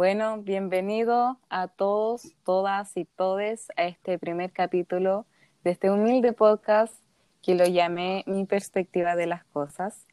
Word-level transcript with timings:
Bueno, 0.00 0.38
bienvenido 0.38 1.38
a 1.50 1.68
todos, 1.68 2.32
todas 2.42 2.96
y 2.96 3.04
todes 3.04 3.68
a 3.76 3.84
este 3.84 4.18
primer 4.18 4.50
capítulo 4.50 5.26
de 5.62 5.72
este 5.72 5.90
humilde 5.90 6.32
podcast 6.32 6.94
que 7.42 7.54
lo 7.54 7.66
llamé 7.66 8.24
Mi 8.26 8.46
perspectiva 8.46 9.14
de 9.14 9.26
las 9.26 9.44
cosas. 9.44 10.06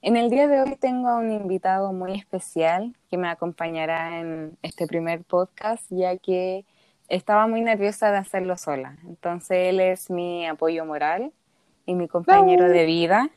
En 0.00 0.16
el 0.16 0.28
día 0.28 0.48
de 0.48 0.62
hoy 0.62 0.74
tengo 0.74 1.08
a 1.08 1.18
un 1.18 1.30
invitado 1.30 1.92
muy 1.92 2.18
especial 2.18 2.96
que 3.08 3.16
me 3.16 3.28
acompañará 3.28 4.18
en 4.18 4.58
este 4.60 4.88
primer 4.88 5.22
podcast, 5.22 5.84
ya 5.90 6.16
que 6.16 6.64
estaba 7.06 7.46
muy 7.46 7.60
nerviosa 7.60 8.10
de 8.10 8.18
hacerlo 8.18 8.56
sola. 8.56 8.98
Entonces 9.04 9.68
él 9.68 9.78
es 9.78 10.10
mi 10.10 10.48
apoyo 10.48 10.84
moral 10.84 11.32
y 11.86 11.94
mi 11.94 12.08
compañero 12.08 12.68
de 12.68 12.86
vida. 12.86 13.30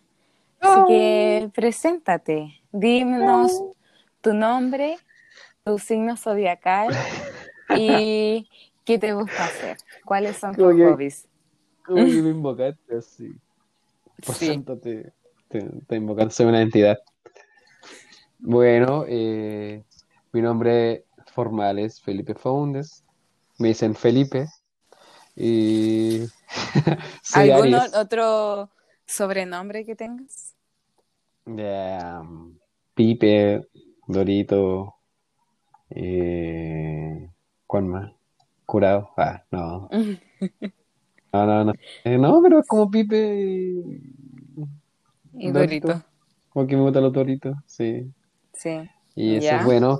Así 0.62 0.82
que 0.88 1.52
preséntate, 1.54 2.60
dinos 2.72 3.62
tu 4.22 4.34
nombre, 4.34 4.98
tu 5.66 5.80
signo 5.80 6.16
zodiacal 6.16 6.92
y 7.74 8.48
qué 8.86 9.00
te 9.00 9.14
gusta 9.14 9.46
hacer. 9.46 9.78
¿Cuáles 10.06 10.38
son 10.38 10.56
tus 10.56 10.76
hobbies? 10.76 11.28
¿Cómo 11.86 12.06
que 12.06 12.22
me 12.22 12.30
invocaste 12.32 12.98
así? 12.98 13.34
Preséntate, 14.26 15.14
te, 15.50 15.70
te 15.88 15.96
invocando, 15.96 16.32
soy 16.32 16.46
una 16.48 16.62
entidad. 16.62 16.98
Bueno, 18.40 19.06
eh, 19.08 19.84
mi 20.32 20.42
nombre 20.42 21.06
formal 21.34 21.80
es 21.80 22.02
Felipe 22.02 22.36
Faundes. 22.36 23.04
Me 23.58 23.70
dicen 23.70 23.96
Felipe. 23.96 24.48
Y 25.36 26.22
soy 27.24 27.52
¿Algún 27.52 27.74
Aries. 27.74 27.94
otro 27.96 28.70
sobrenombre 29.06 29.86
que 29.86 29.96
tengas? 29.96 30.56
Ya, 31.46 32.24
Pipe, 32.96 33.62
Dorito, 34.08 34.95
eh, 35.90 37.30
¿cuál 37.68 37.86
más? 37.86 38.12
Curado. 38.66 39.12
Ah, 39.18 39.44
no. 39.52 39.90
No, 41.34 41.46
no, 41.46 41.66
no. 41.66 41.74
Eh, 42.06 42.18
no, 42.18 42.42
pero 42.42 42.60
es 42.60 42.66
como 42.66 42.90
Pipe 42.90 43.18
y 43.18 44.02
Y 45.34 45.52
Dorito. 45.52 45.90
Dorito. 45.90 46.06
Como 46.48 46.66
que 46.66 46.78
me 46.78 46.84
gustan 46.84 47.04
los 47.04 47.12
Doritos, 47.12 47.58
sí. 47.66 48.10
Sí. 48.54 48.90
Y 49.16 49.36
eso 49.36 49.58
es 49.58 49.66
bueno. 49.66 50.00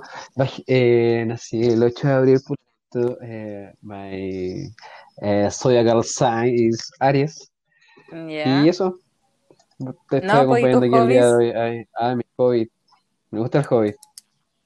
Eh, 0.66 1.24
nací 1.26 1.62
el 1.62 1.82
8 1.82 2.08
de 2.08 2.14
abril, 2.14 2.40
por 2.46 2.56
tanto, 2.90 3.18
eh, 3.22 3.74
my 3.82 4.72
eh, 5.20 5.48
zodiacal 5.50 6.02
sign 6.02 6.54
is 6.54 6.90
Aries. 6.98 7.52
Y 8.10 8.68
eso, 8.70 8.98
te 10.08 10.18
estoy 10.18 10.20
No, 10.22 10.46
pues, 10.46 10.62
¿y 10.62 10.64
tus 10.64 10.74
acompañando 10.74 10.86
aquí 10.86 10.96
el 10.96 11.08
día 11.08 11.26
de 11.26 11.34
hoy. 11.34 11.50
Ay, 11.50 11.84
ah, 11.94 12.14
mi 12.14 12.22
hobby. 12.36 12.70
Me 13.30 13.40
gusta 13.40 13.58
el 13.58 13.64
hobby. 13.66 13.94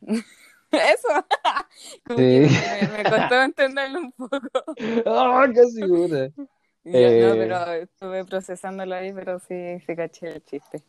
Eso. 0.94 1.08
Como 2.06 2.18
Sí. 2.18 2.24
que 2.48 2.88
me, 2.92 3.02
me 3.02 3.10
costó 3.10 3.42
entenderlo 3.42 3.98
un 4.00 4.12
poco. 4.12 4.38
¡Ah, 5.06 5.46
casi 5.54 5.82
una! 5.82 6.28
Ya, 6.84 6.92
Eh. 6.92 7.20
No, 7.28 7.34
pero 7.36 7.72
estuve 7.72 8.24
procesándolo 8.24 8.94
ahí, 8.94 9.12
pero 9.12 9.38
sí, 9.38 9.78
sí 9.86 9.96
caché 9.96 10.28
el 10.36 10.44
chiste. 10.44 10.82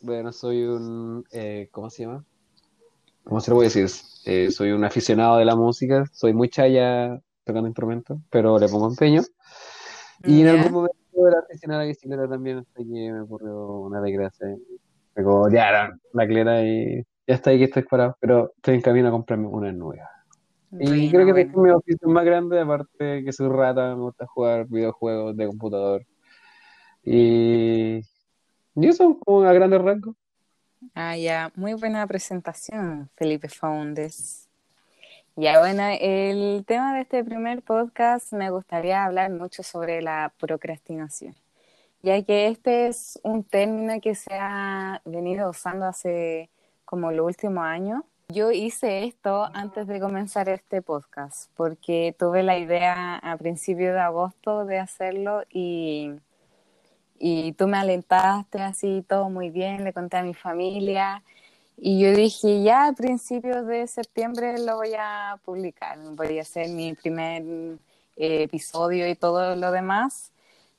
Bueno, 0.00 0.32
soy 0.32 0.62
un, 0.64 1.24
eh, 1.30 1.68
¿cómo 1.72 1.90
se 1.90 2.04
llama? 2.04 2.24
¿Cómo 3.24 3.40
se 3.40 3.50
lo 3.50 3.56
voy 3.56 3.66
a 3.66 3.68
decir? 3.68 3.86
Eh, 4.24 4.50
soy 4.50 4.70
un 4.72 4.82
aficionado 4.84 5.36
de 5.36 5.44
la 5.44 5.56
música, 5.56 6.04
soy 6.12 6.32
muy 6.32 6.48
chaya 6.48 7.20
tocando 7.44 7.68
instrumentos, 7.68 8.18
pero 8.30 8.58
le 8.58 8.68
pongo 8.68 8.88
empeño. 8.88 9.22
Y 10.24 10.40
en 10.42 10.48
algún 10.48 10.72
momento 10.72 11.28
era 11.28 11.40
aficionado 11.40 11.80
a 11.80 11.84
la 11.84 11.88
bicicleta 11.88 12.28
también, 12.28 12.58
hasta 12.58 12.78
que 12.78 12.84
me 13.12 13.20
ocurrió 13.20 13.80
una 13.80 14.00
desgracia. 14.00 14.46
Me 15.14 15.22
como, 15.24 15.50
ya, 15.50 15.70
la, 15.70 15.98
la 16.12 16.26
clera 16.26 16.62
y 16.64 17.02
ya 17.30 17.36
está 17.36 17.50
ahí 17.50 17.58
que 17.58 17.64
estoy 17.66 17.84
parado, 17.84 18.16
pero 18.20 18.52
estoy 18.56 18.74
en 18.74 18.80
camino 18.82 19.08
a 19.08 19.12
comprarme 19.12 19.46
una 19.46 19.70
nueva. 19.72 20.10
Y 20.78 20.84
Buena, 20.88 21.12
creo 21.12 21.26
que 21.26 21.32
buena. 21.32 21.44
tengo 21.44 21.62
mi 21.62 21.70
oficio 21.70 22.08
más 22.08 22.24
grande, 22.24 22.60
aparte 22.60 23.24
que 23.24 23.32
soy 23.32 23.48
rata, 23.48 23.94
me 23.94 24.02
gusta 24.02 24.26
jugar 24.26 24.66
videojuegos 24.68 25.36
de 25.36 25.46
computador. 25.46 26.06
Y, 27.04 27.98
y 28.74 28.86
eso, 28.88 29.18
como 29.20 29.42
a 29.44 29.52
grandes 29.52 29.80
rasgos. 29.80 30.16
Ah, 30.94 31.16
ya, 31.16 31.52
muy 31.56 31.74
buena 31.74 32.06
presentación, 32.06 33.10
Felipe 33.16 33.48
Faundes. 33.48 34.48
Ya, 35.36 35.60
bueno, 35.60 35.84
el 36.00 36.64
tema 36.66 36.94
de 36.94 37.02
este 37.02 37.24
primer 37.24 37.62
podcast 37.62 38.32
me 38.32 38.50
gustaría 38.50 39.04
hablar 39.04 39.30
mucho 39.30 39.62
sobre 39.62 40.02
la 40.02 40.32
procrastinación, 40.38 41.34
ya 42.02 42.22
que 42.22 42.48
este 42.48 42.88
es 42.88 43.20
un 43.22 43.44
término 43.44 44.00
que 44.00 44.14
se 44.14 44.34
ha 44.34 45.00
venido 45.04 45.50
usando 45.50 45.86
hace 45.86 46.50
como 46.90 47.12
los 47.12 47.24
últimos 47.24 47.64
años. 47.64 48.02
Yo 48.30 48.50
hice 48.50 49.04
esto 49.04 49.48
antes 49.54 49.86
de 49.86 50.00
comenzar 50.00 50.48
este 50.48 50.82
podcast, 50.82 51.48
porque 51.54 52.16
tuve 52.18 52.42
la 52.42 52.58
idea 52.58 53.16
a 53.16 53.36
principios 53.36 53.94
de 53.94 54.00
agosto 54.00 54.64
de 54.64 54.80
hacerlo 54.80 55.44
y 55.48 56.10
y 57.22 57.52
tú 57.52 57.68
me 57.68 57.76
alentaste 57.76 58.62
así, 58.62 59.04
todo 59.06 59.28
muy 59.28 59.50
bien, 59.50 59.84
le 59.84 59.92
conté 59.92 60.16
a 60.16 60.22
mi 60.22 60.32
familia 60.32 61.22
y 61.76 62.00
yo 62.00 62.12
dije, 62.12 62.62
ya 62.62 62.86
a 62.86 62.92
principios 62.94 63.66
de 63.66 63.86
septiembre 63.86 64.58
lo 64.58 64.76
voy 64.76 64.94
a 64.98 65.38
publicar, 65.44 65.98
voy 66.16 66.38
a 66.38 66.42
hacer 66.42 66.70
mi 66.70 66.94
primer 66.94 67.42
eh, 68.16 68.44
episodio 68.44 69.06
y 69.08 69.14
todo 69.14 69.54
lo 69.54 69.70
demás. 69.70 70.32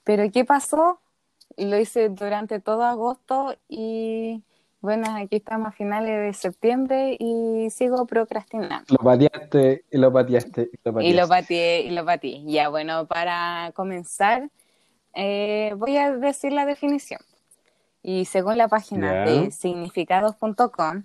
Pero 0.04 0.30
¿qué 0.32 0.44
pasó? 0.44 1.00
Lo 1.58 1.78
hice 1.78 2.10
durante 2.10 2.60
todo 2.60 2.84
agosto 2.84 3.56
y 3.70 4.42
bueno, 4.82 5.16
aquí 5.16 5.38
estamos 5.38 5.70
a 5.70 5.72
finales 5.72 6.20
de 6.22 6.34
septiembre 6.34 7.16
y 7.20 7.70
sigo 7.70 8.06
procrastinando. 8.06 8.86
Lo 8.90 8.98
pateaste, 8.98 9.86
y 9.92 9.98
lo 9.98 10.12
pateaste, 10.12 10.70
y 10.74 10.90
lo 10.90 11.02
Y 11.02 11.14
lo 11.14 11.28
pateaste. 11.28 11.28
pateé, 11.28 11.82
y 11.84 11.90
lo 11.92 12.06
pateé. 12.06 12.44
Ya, 12.46 12.70
bueno, 12.70 13.06
para 13.08 13.72
comenzar, 13.76 14.50
eh, 15.14 15.74
voy 15.78 15.98
a 15.98 16.12
decir 16.16 16.52
la 16.54 16.66
definición. 16.66 17.20
Y 18.04 18.26
según 18.26 18.58
la 18.58 18.68
página 18.68 19.26
de 19.26 19.52
significados.com, 19.52 21.04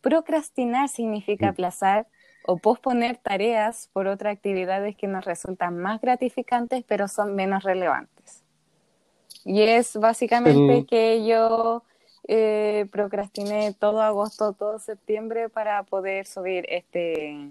procrastinar 0.00 0.88
significa 0.88 1.50
aplazar 1.50 2.08
o 2.44 2.56
posponer 2.56 3.18
tareas 3.18 3.88
por 3.92 4.08
otras 4.08 4.34
actividades 4.34 4.96
que 4.96 5.06
nos 5.06 5.24
resultan 5.24 5.78
más 5.78 6.00
gratificantes 6.00 6.82
pero 6.88 7.06
son 7.06 7.36
menos 7.36 7.62
relevantes. 7.62 8.42
Y 9.44 9.62
es 9.62 9.96
básicamente 9.96 10.78
El- 10.78 10.86
que 10.86 11.24
yo 11.24 11.84
eh, 12.28 12.86
procrastiné 12.92 13.74
todo 13.78 14.00
agosto, 14.02 14.52
todo 14.52 14.78
septiembre 14.78 15.48
para 15.48 15.82
poder 15.82 16.26
subir 16.26 16.64
este, 16.68 17.50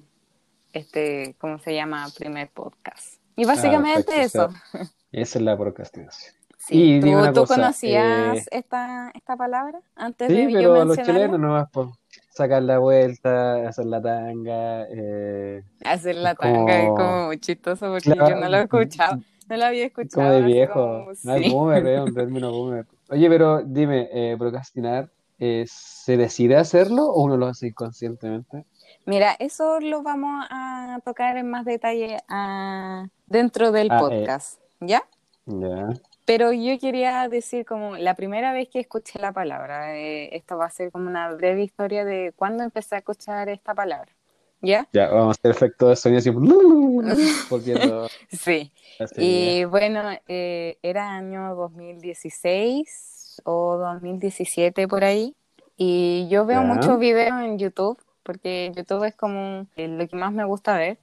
este, 0.74 1.36
¿cómo 1.40 1.60
se 1.60 1.74
llama? 1.76 2.08
Primer 2.18 2.50
podcast. 2.50 3.16
Y 3.36 3.46
básicamente 3.46 4.04
perfecto, 4.04 4.50
eso. 4.74 4.90
Esa 5.12 5.40
es 5.40 5.44
la 5.46 5.58
procrastinación. 5.58 6.34
Sí, 6.64 6.98
Y 6.98 7.00
¿Tú, 7.00 7.10
una 7.10 7.34
tú 7.34 7.40
cosa, 7.42 7.56
conocías 7.56 8.38
eh, 8.38 8.50
esta, 8.52 9.10
esta 9.16 9.36
palabra 9.36 9.82
antes 9.96 10.28
Sí, 10.28 10.46
de 10.46 10.52
yo 10.52 10.60
pero 10.60 10.76
los 10.86 10.86
mencionarla? 10.96 11.14
chilenos 11.16 11.40
nomás, 11.40 11.70
pues, 11.74 11.88
sacar 12.30 12.62
la 12.62 12.78
vuelta, 12.78 13.68
hacer 13.68 13.88
la 13.88 14.00
tanga, 14.00 14.86
eh, 14.92 15.64
Hacer 15.84 16.18
la 16.18 16.36
como- 16.36 16.54
tanga 16.68 16.80
es 16.84 16.90
como 16.90 17.26
muy 17.26 17.40
chistoso 17.40 17.88
porque 17.92 18.12
Claro. 18.12 18.36
yo 18.36 18.42
no 18.42 18.48
lo 18.48 18.58
he 18.58 18.62
escuchado, 18.66 19.20
no 19.50 19.58
lo 19.58 19.66
había 19.66 19.86
escuchado. 19.88 20.22
como 20.22 20.30
de 20.30 20.42
viejo, 20.44 20.74
como- 20.74 21.06
no 21.24 21.34
es 21.36 21.44
sí. 21.44 21.50
boomer, 21.52 21.88
es 21.88 22.00
un 22.00 22.14
término 22.14 22.52
boomer. 22.52 22.86
Oye, 23.12 23.30
pero 23.30 23.62
dime, 23.62 24.08
eh, 24.14 24.38
procrastinar, 24.38 25.12
eh, 25.38 25.66
¿se 25.68 26.16
decide 26.16 26.56
hacerlo 26.56 27.08
o 27.10 27.24
uno 27.24 27.36
lo 27.36 27.48
hace 27.48 27.68
inconscientemente? 27.68 28.64
Mira, 29.06 29.36
eso 29.38 29.82
lo 29.82 30.02
vamos 30.02 30.46
a 30.50 30.98
tocar 31.04 31.36
en 31.36 31.50
más 31.50 31.66
detalle 31.66 32.20
ah, 32.30 33.08
dentro 33.26 33.74
del 33.74 33.90
Ah, 33.92 33.98
eh. 33.98 34.00
podcast, 34.00 34.62
¿ya? 34.80 35.04
Ya. 35.46 35.90
Pero 36.24 36.54
yo 36.54 36.80
quería 36.80 37.28
decir 37.28 37.66
como 37.66 37.98
la 37.98 38.16
primera 38.16 38.54
vez 38.54 38.70
que 38.70 38.80
escuché 38.80 39.20
la 39.20 39.34
palabra, 39.34 39.98
eh, 39.98 40.34
esto 40.34 40.58
va 40.58 40.68
a 40.68 40.70
ser 40.70 40.90
como 40.90 41.10
una 41.10 41.34
breve 41.34 41.64
historia 41.64 42.06
de 42.06 42.32
cuándo 42.34 42.64
empecé 42.64 42.96
a 42.96 43.00
escuchar 43.00 43.50
esta 43.50 43.74
palabra, 43.76 44.14
¿ya? 44.62 44.88
Ya, 44.94 45.10
vamos 45.10 45.38
a 45.38 45.40
hacer 45.40 45.52
efecto 45.52 45.90
de 45.90 45.96
sonido 45.96 46.20
así, 46.20 46.30
volviendo 47.50 48.08
Sí. 48.30 48.72
así, 49.00 49.16
Y 49.18 49.64
bueno, 49.66 50.02
eh, 50.28 50.78
era 50.82 51.12
año 51.12 51.56
2016 51.56 53.42
o 53.44 53.78
2017 53.78 54.88
por 54.88 55.04
ahí. 55.04 55.36
Y 55.78 56.28
yo 56.30 56.46
veo 56.46 56.62
muchos 56.64 57.00
videos 57.00 57.42
en 57.42 57.58
YouTube, 57.58 57.98
porque 58.24 58.72
YouTube 58.76 59.04
es 59.06 59.16
como 59.16 59.66
eh, 59.76 59.88
lo 59.88 60.08
que 60.08 60.16
más 60.16 60.32
me 60.32 60.46
gusta 60.46 60.78
ver. 60.78 60.98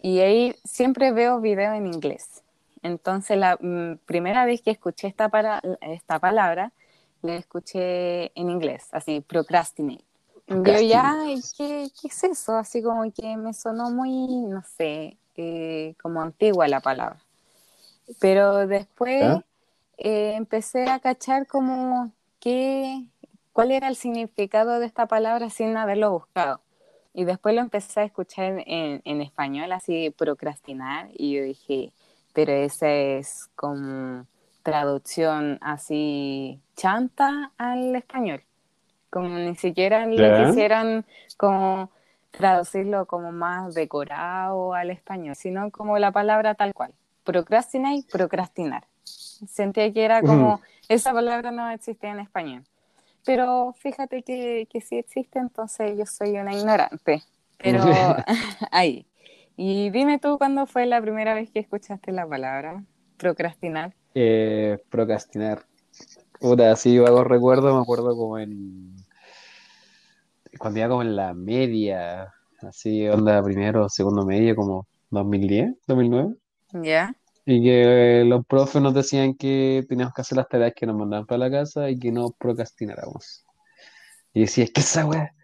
Y 0.00 0.20
ahí 0.20 0.54
siempre 0.64 1.12
veo 1.12 1.40
videos 1.40 1.74
en 1.74 1.86
inglés. 1.86 2.42
Entonces, 2.82 3.38
la 3.38 3.56
mm, 3.60 3.98
primera 4.06 4.44
vez 4.44 4.62
que 4.62 4.70
escuché 4.70 5.08
esta, 5.08 5.28
para- 5.28 5.62
esta 5.80 6.18
palabra, 6.18 6.72
la 7.22 7.36
escuché 7.36 8.26
en 8.38 8.50
inglés, 8.50 8.88
así, 8.92 9.20
procrastinate. 9.22 10.04
Yo 10.46 10.80
ya, 10.80 11.16
¿qué, 11.56 11.88
qué 12.00 12.08
es 12.08 12.24
eso? 12.24 12.56
Así 12.56 12.82
como 12.82 13.10
que 13.12 13.36
me 13.36 13.54
sonó 13.54 13.90
muy, 13.90 14.26
no 14.28 14.62
sé, 14.76 15.16
eh, 15.36 15.94
como 16.02 16.20
antigua 16.20 16.68
la 16.68 16.80
palabra. 16.80 17.18
Pero 18.20 18.66
después 18.66 19.42
eh, 19.96 20.34
empecé 20.34 20.90
a 20.90 21.00
cachar 21.00 21.46
como 21.46 22.12
qué, 22.40 23.04
cuál 23.52 23.72
era 23.72 23.88
el 23.88 23.96
significado 23.96 24.78
de 24.80 24.86
esta 24.86 25.06
palabra 25.06 25.48
sin 25.50 25.76
haberlo 25.76 26.10
buscado. 26.10 26.60
Y 27.14 27.24
después 27.24 27.54
lo 27.54 27.60
empecé 27.60 28.00
a 28.00 28.04
escuchar 28.04 28.62
en, 28.66 29.00
en 29.04 29.20
español, 29.22 29.72
así 29.72 30.10
procrastinar, 30.10 31.08
y 31.14 31.36
yo 31.36 31.44
dije, 31.44 31.92
pero 32.32 32.52
esa 32.52 32.90
es 32.90 33.48
como 33.54 34.26
traducción 34.64 35.58
así 35.62 36.60
chanta 36.76 37.52
al 37.56 37.94
español. 37.94 38.42
Como 39.14 39.28
ni 39.28 39.54
siquiera 39.54 40.06
le 40.06 40.44
quisieran 40.44 41.04
como 41.36 41.88
traducirlo 42.32 43.06
como 43.06 43.30
más 43.30 43.72
decorado 43.72 44.74
al 44.74 44.90
español, 44.90 45.36
sino 45.36 45.70
como 45.70 46.00
la 46.00 46.10
palabra 46.10 46.56
tal 46.56 46.74
cual. 46.74 46.92
Procrastinar 47.22 47.92
y 47.94 48.02
procrastinar. 48.02 48.88
Sentía 49.04 49.92
que 49.92 50.04
era 50.04 50.20
como, 50.20 50.60
esa 50.88 51.12
palabra 51.12 51.52
no 51.52 51.70
existía 51.70 52.10
en 52.10 52.18
español. 52.18 52.64
Pero 53.24 53.72
fíjate 53.78 54.24
que, 54.24 54.66
que 54.68 54.80
sí 54.80 54.98
existe, 54.98 55.38
entonces 55.38 55.96
yo 55.96 56.06
soy 56.06 56.36
una 56.36 56.52
ignorante. 56.52 57.22
Pero 57.58 57.84
ahí. 58.72 59.06
Y 59.56 59.90
dime 59.90 60.18
tú 60.18 60.38
cuándo 60.38 60.66
fue 60.66 60.86
la 60.86 61.00
primera 61.00 61.34
vez 61.34 61.52
que 61.52 61.60
escuchaste 61.60 62.10
la 62.10 62.26
palabra 62.26 62.82
procrastinar. 63.16 63.94
Eh, 64.16 64.78
procrastinar. 64.90 65.66
Puta, 66.40 66.74
sí, 66.74 66.98
hago 66.98 67.22
recuerdo, 67.22 67.72
me 67.74 67.80
acuerdo 67.80 68.16
como 68.16 68.38
en. 68.38 69.03
Cuando 70.58 70.80
iba 70.80 70.88
como 70.88 71.02
en 71.02 71.16
la 71.16 71.34
media, 71.34 72.32
así, 72.62 73.06
onda 73.08 73.42
primero, 73.42 73.88
segundo 73.88 74.24
medio, 74.24 74.56
como 74.56 74.86
2010, 75.10 75.74
2009. 75.86 76.34
Ya. 76.82 77.14
Y 77.46 77.62
que 77.62 78.24
los 78.26 78.44
profes 78.46 78.80
nos 78.80 78.94
decían 78.94 79.34
que 79.34 79.84
teníamos 79.88 80.14
que 80.14 80.22
hacer 80.22 80.36
las 80.36 80.48
tareas 80.48 80.72
que 80.74 80.86
nos 80.86 80.96
mandaban 80.96 81.26
para 81.26 81.38
la 81.38 81.50
casa 81.50 81.90
y 81.90 81.98
que 81.98 82.10
no 82.10 82.30
procrastináramos. 82.30 83.44
Y 84.32 84.40
decía, 84.40 84.64
es 84.64 84.72
que 84.72 84.80
esa 84.80 85.06
weá, 85.06 85.34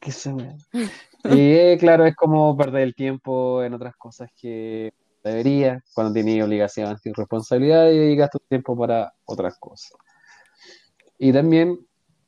que 0.00 0.10
esa 0.10 0.34
weá. 0.34 0.54
y 1.24 1.52
eh, 1.52 1.76
claro, 1.78 2.04
es 2.04 2.14
como 2.16 2.56
perder 2.56 2.82
el 2.82 2.94
tiempo 2.94 3.62
en 3.62 3.74
otras 3.74 3.96
cosas 3.96 4.30
que 4.36 4.92
debería, 5.22 5.82
cuando 5.94 6.12
tenía 6.12 6.44
obligaciones 6.44 7.04
y 7.06 7.12
responsabilidades 7.12 8.18
y 8.18 8.30
tu 8.30 8.38
tiempo 8.46 8.76
para 8.76 9.14
otras 9.24 9.56
cosas. 9.58 9.92
Y 11.18 11.32
también, 11.32 11.78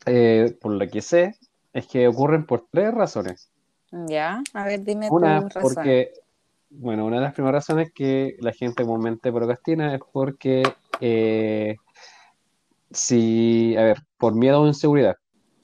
eh, 0.06 0.56
por 0.60 0.72
lo 0.72 0.88
que 0.88 1.02
sé, 1.02 1.34
es 1.76 1.87
que 1.87 2.08
ocurren 2.08 2.46
por 2.46 2.67
tres 2.70 2.93
razones. 2.94 3.50
Ya, 3.90 4.43
a 4.55 4.64
ver, 4.64 4.82
dime 4.82 5.08
Una, 5.11 5.46
porque, 5.61 6.11
bueno, 6.70 7.05
una 7.05 7.17
de 7.17 7.23
las 7.23 7.34
primeras 7.34 7.67
razones 7.67 7.93
que 7.93 8.34
la 8.40 8.52
gente 8.52 8.84
comúnmente 8.84 9.31
procrastina 9.31 9.94
es 9.94 10.00
porque 10.11 10.62
eh, 11.00 11.76
si, 12.90 13.76
a 13.76 13.82
ver, 13.82 13.99
por 14.17 14.34
miedo 14.34 14.62
o 14.62 14.67
inseguridad, 14.67 15.17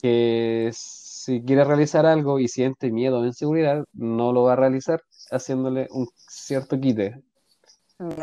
que 0.02 0.70
si 0.74 1.42
quiere 1.42 1.64
realizar 1.64 2.04
algo 2.04 2.38
y 2.38 2.46
siente 2.46 2.90
miedo 2.92 3.20
o 3.20 3.24
inseguridad, 3.24 3.84
no 3.94 4.32
lo 4.32 4.42
va 4.44 4.52
a 4.52 4.56
realizar 4.56 5.02
haciéndole 5.30 5.88
un 5.90 6.08
cierto 6.28 6.78
quite. 6.78 7.22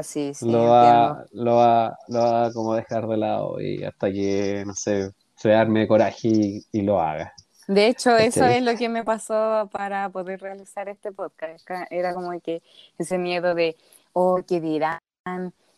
Sí, 0.03 0.33
sí, 0.35 0.45
lo, 0.45 0.65
va, 0.65 1.25
lo, 1.31 1.55
va, 1.55 1.97
lo 2.07 2.19
va 2.19 2.53
como 2.53 2.75
dejar 2.75 3.07
de 3.07 3.17
lado 3.17 3.59
y 3.59 3.83
hasta 3.83 4.11
que, 4.11 4.63
no 4.67 4.75
sé, 4.75 5.11
se 5.35 5.53
arme 5.55 5.87
coraje 5.87 6.61
y, 6.71 6.81
lo 6.81 6.99
haga. 6.99 7.33
De 7.69 7.85
hecho, 7.85 8.17
eso 8.17 8.45
es 8.45 8.63
lo 8.63 8.75
que 8.75 8.89
me 8.89 9.03
pasó 9.03 9.69
para 9.71 10.09
poder 10.09 10.41
realizar 10.41 10.89
este 10.89 11.11
podcast. 11.11 11.69
Era 11.91 12.15
como 12.15 12.31
que 12.41 12.63
ese 12.97 13.19
miedo 13.19 13.53
de, 13.53 13.77
oh, 14.11 14.41
¿qué 14.41 14.59
dirán? 14.59 14.99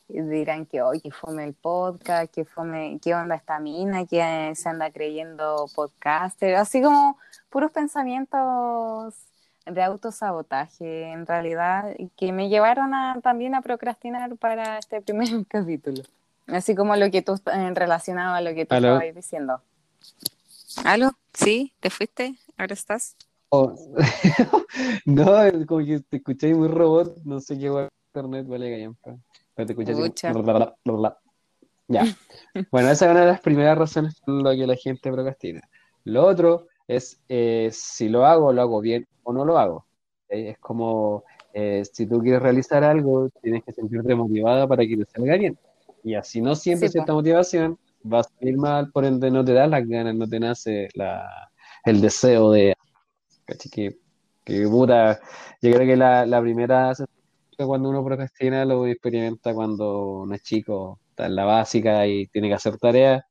Dirán 0.08 0.66
que, 0.68 0.82
hoy 0.82 1.02
que 1.02 1.12
fome 1.12 1.44
el 1.44 1.54
podcast, 1.54 2.34
que 2.34 2.46
fome, 2.46 2.98
qué 3.04 3.14
onda 3.14 3.36
esta 3.36 3.60
mina, 3.60 4.06
que 4.06 4.54
se 4.56 4.70
anda 4.70 4.90
creyendo 4.90 5.66
podcaster, 5.76 6.56
así 6.56 6.82
como 6.82 7.18
puros 7.50 7.72
pensamientos 7.74 9.14
de 9.66 9.84
autosabotaje, 9.84 11.12
en 11.12 11.26
realidad, 11.26 11.94
que 12.16 12.32
me 12.32 12.48
llevaron 12.48 12.94
a, 12.94 13.20
también 13.22 13.54
a 13.54 13.62
procrastinar 13.62 14.38
para 14.38 14.78
este 14.78 15.02
primer 15.02 15.28
capítulo. 15.50 16.04
Así 16.48 16.74
como 16.74 16.96
lo 16.96 17.12
que 17.12 17.22
tú, 17.22 17.38
en 17.48 17.76
relacionado 17.76 18.34
a 18.34 18.40
lo 18.40 18.54
que 18.54 18.66
tú 18.66 18.76
estabas 18.76 19.14
diciendo. 19.14 19.62
¿Aló? 20.84 21.12
¿Sí? 21.34 21.74
¿Te 21.80 21.90
fuiste? 21.90 22.36
¿Ahora 22.58 22.74
estás? 22.74 23.16
Oh. 23.50 23.74
no, 25.06 25.26
como 25.68 25.86
que 25.86 26.00
te 26.00 26.18
escuché 26.18 26.54
muy 26.54 26.68
robot, 26.68 27.18
no 27.24 27.40
sé 27.40 27.58
qué 27.58 27.70
va 27.70 27.90
internet, 28.14 28.48
vale, 28.48 28.72
gallampa. 28.72 29.18
Pero 29.56 29.66
te 29.66 29.74
escuché 29.74 29.94
Ya. 31.88 32.06
bueno, 32.72 32.90
esa 32.90 33.06
es 33.06 33.12
una 33.12 33.22
de 33.22 33.28
las 33.28 33.42
primeras 33.42 33.78
razones 33.78 34.20
por 34.22 34.42
las 34.44 34.56
que 34.56 34.68
la 34.68 34.76
gente 34.76 35.12
procrastina. 35.12 35.62
Lo 36.06 36.26
otro 36.26 36.68
es 36.88 37.20
eh, 37.28 37.70
si 37.72 38.10
lo 38.10 38.26
hago, 38.26 38.54
lo 38.54 38.62
hago 38.62 38.82
bien 38.82 39.08
o 39.24 39.34
no 39.34 39.46
lo 39.46 39.58
hago. 39.58 39.86
Es 40.30 40.58
como 40.60 41.24
eh, 41.54 41.84
si 41.92 42.06
tú 42.06 42.20
quieres 42.20 42.42
realizar 42.42 42.84
algo, 42.84 43.30
tienes 43.42 43.64
que 43.64 43.74
sentirte 43.74 44.16
motivada 44.16 44.68
para 44.68 44.86
que 44.86 44.98
te 44.98 45.06
salga 45.06 45.36
bien. 45.36 45.58
Y 46.04 46.16
así 46.16 46.42
no 46.42 46.56
siempre 46.56 46.88
sí, 46.88 46.94
cierta 46.94 47.14
motivación, 47.14 47.78
vas 48.04 48.28
a 48.28 48.46
ir 48.46 48.58
mal, 48.58 48.92
por 48.92 49.06
ende 49.06 49.32
no 49.32 49.44
te 49.44 49.54
das 49.54 49.70
las 49.70 49.88
ganas, 49.88 50.16
no 50.16 50.28
te 50.28 50.40
nace 50.40 50.90
la, 50.96 51.52
el 51.86 52.02
deseo 52.02 52.52
de... 52.52 52.76
Que, 53.72 53.98
que 54.46 54.68
puta, 54.68 55.20
yo 55.62 55.72
creo 55.74 55.86
que 55.86 55.98
la, 55.98 56.26
la 56.26 56.42
primera 56.42 56.94
cuando 57.66 57.90
uno 57.90 58.04
procrastina 58.04 58.66
lo 58.66 58.86
experimenta 58.88 59.54
cuando 59.54 60.22
uno 60.22 60.36
es 60.36 60.42
chico, 60.44 61.00
está 61.10 61.26
en 61.28 61.36
la 61.36 61.46
básica 61.46 62.08
y 62.08 62.28
tiene 62.28 62.50
que 62.50 62.56
hacer 62.56 62.78
tareas. 62.78 63.24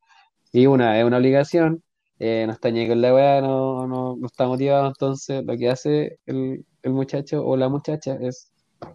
Y 0.53 0.67
una 0.67 0.99
es 0.99 1.05
una 1.05 1.19
obligación, 1.19 1.83
eh, 2.19 2.45
no 2.47 2.53
está 2.53 2.71
ni 2.71 2.87
con 2.89 3.01
la 3.01 3.15
weá, 3.15 3.41
no, 3.41 3.87
no, 3.87 4.17
no, 4.17 4.27
está 4.27 4.47
motivado, 4.47 4.89
entonces 4.89 5.45
lo 5.45 5.57
que 5.57 5.71
hace 5.71 6.19
el, 6.27 6.65
el 6.83 6.93
muchacho 6.93 7.45
o 7.45 7.57
la 7.57 7.69
muchacha 7.69 8.17
es 8.21 8.53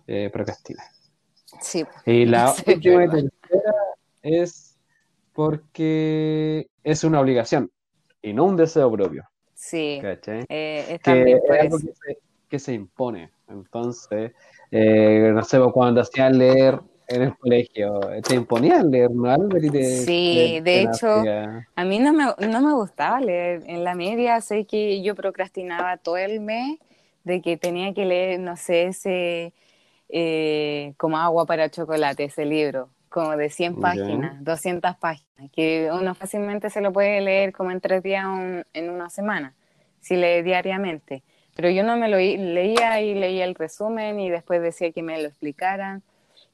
eh, 0.07 0.29
procrastinar. 0.31 0.85
Sí. 1.61 1.85
Y 2.05 2.25
la 2.25 2.53
última 2.67 3.05
es 4.21 4.74
porque 5.35 6.67
es 6.83 7.03
una 7.03 7.19
obligación 7.19 7.69
y 8.21 8.33
no 8.33 8.45
un 8.45 8.55
deseo 8.55 8.91
propio. 8.91 9.23
Sí. 9.53 10.01
Eh, 10.01 10.85
es 10.89 11.01
también 11.01 11.39
que, 11.47 11.59
algo 11.59 11.77
que 11.77 11.93
se, 11.93 12.17
que 12.49 12.59
se, 12.59 12.73
impone. 12.73 13.31
Entonces, 13.47 14.31
eh, 14.71 15.31
no 15.33 15.43
sé, 15.43 15.59
cuando 15.71 16.01
hacían 16.01 16.37
leer 16.37 16.79
en 17.07 17.21
el 17.21 17.37
colegio? 17.37 17.99
¿Te 18.27 18.35
imponían 18.35 18.89
leer, 18.89 19.11
no, 19.11 19.35
sí, 19.61 20.59
de 20.61 20.81
hecho, 20.81 21.23
a 21.75 21.85
mí 21.85 21.99
no 21.99 22.13
me, 22.13 22.25
no 22.47 22.61
me 22.61 22.73
gustaba 22.73 23.19
leer. 23.19 23.63
En 23.67 23.83
la 23.83 23.95
media 23.95 24.41
sé 24.41 24.65
que 24.65 25.01
yo 25.01 25.15
procrastinaba 25.15 25.97
todo 25.97 26.17
el 26.17 26.39
mes 26.39 26.79
de 27.23 27.41
que 27.41 27.57
tenía 27.57 27.93
que 27.93 28.05
leer, 28.05 28.39
no 28.39 28.55
sé, 28.55 28.87
ese 28.87 29.53
eh, 30.09 30.93
como 30.97 31.17
agua 31.17 31.45
para 31.45 31.69
chocolate, 31.69 32.25
ese 32.25 32.45
libro, 32.45 32.89
como 33.15 33.37
de 33.37 33.49
100 33.49 33.79
páginas, 33.79 34.43
200 34.43 34.97
páginas, 34.97 35.49
que 35.53 35.89
uno 35.89 36.13
fácilmente 36.15 36.69
se 36.69 36.81
lo 36.81 36.91
puede 36.91 37.21
leer 37.21 37.53
como 37.53 37.71
en 37.71 37.79
tres 37.79 38.03
días 38.03 38.25
en 38.73 38.89
una 38.89 39.09
semana, 39.09 39.53
si 40.01 40.17
lee 40.17 40.41
diariamente. 40.41 41.23
Pero 41.55 41.69
yo 41.69 41.83
no 41.83 41.95
me 41.95 42.09
lo 42.09 42.17
leía 42.17 42.99
y 42.99 43.15
leía 43.15 43.45
el 43.45 43.55
resumen 43.55 44.19
y 44.19 44.29
después 44.29 44.61
decía 44.61 44.91
que 44.91 45.01
me 45.01 45.21
lo 45.21 45.29
explicaran 45.29 46.03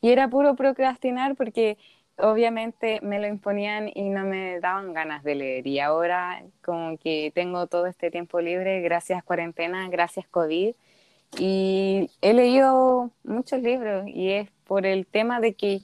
y 0.02 0.12
era 0.12 0.28
puro 0.28 0.56
procrastinar 0.56 1.36
porque 1.36 1.80
obviamente 2.20 3.00
me 3.02 3.20
lo 3.20 3.26
imponían 3.26 3.90
y 3.92 4.10
no 4.10 4.24
me 4.24 4.60
daban 4.60 4.94
ganas 4.94 5.24
de 5.24 5.34
leer. 5.34 5.66
Y 5.66 5.80
ahora 5.80 6.44
como 6.64 6.96
que 7.00 7.32
tengo 7.34 7.66
todo 7.66 7.88
este 7.88 8.12
tiempo 8.12 8.40
libre, 8.40 8.82
gracias 8.82 9.24
cuarentena, 9.24 9.90
gracias 9.90 10.28
COVID. 10.28 10.76
Y 11.40 12.12
he 12.22 12.34
leído 12.34 13.10
muchos 13.24 13.64
libros 13.64 14.08
y 14.08 14.30
es 14.30 14.52
por 14.66 14.86
el 14.86 15.08
tema 15.08 15.40
de 15.40 15.56
que 15.56 15.82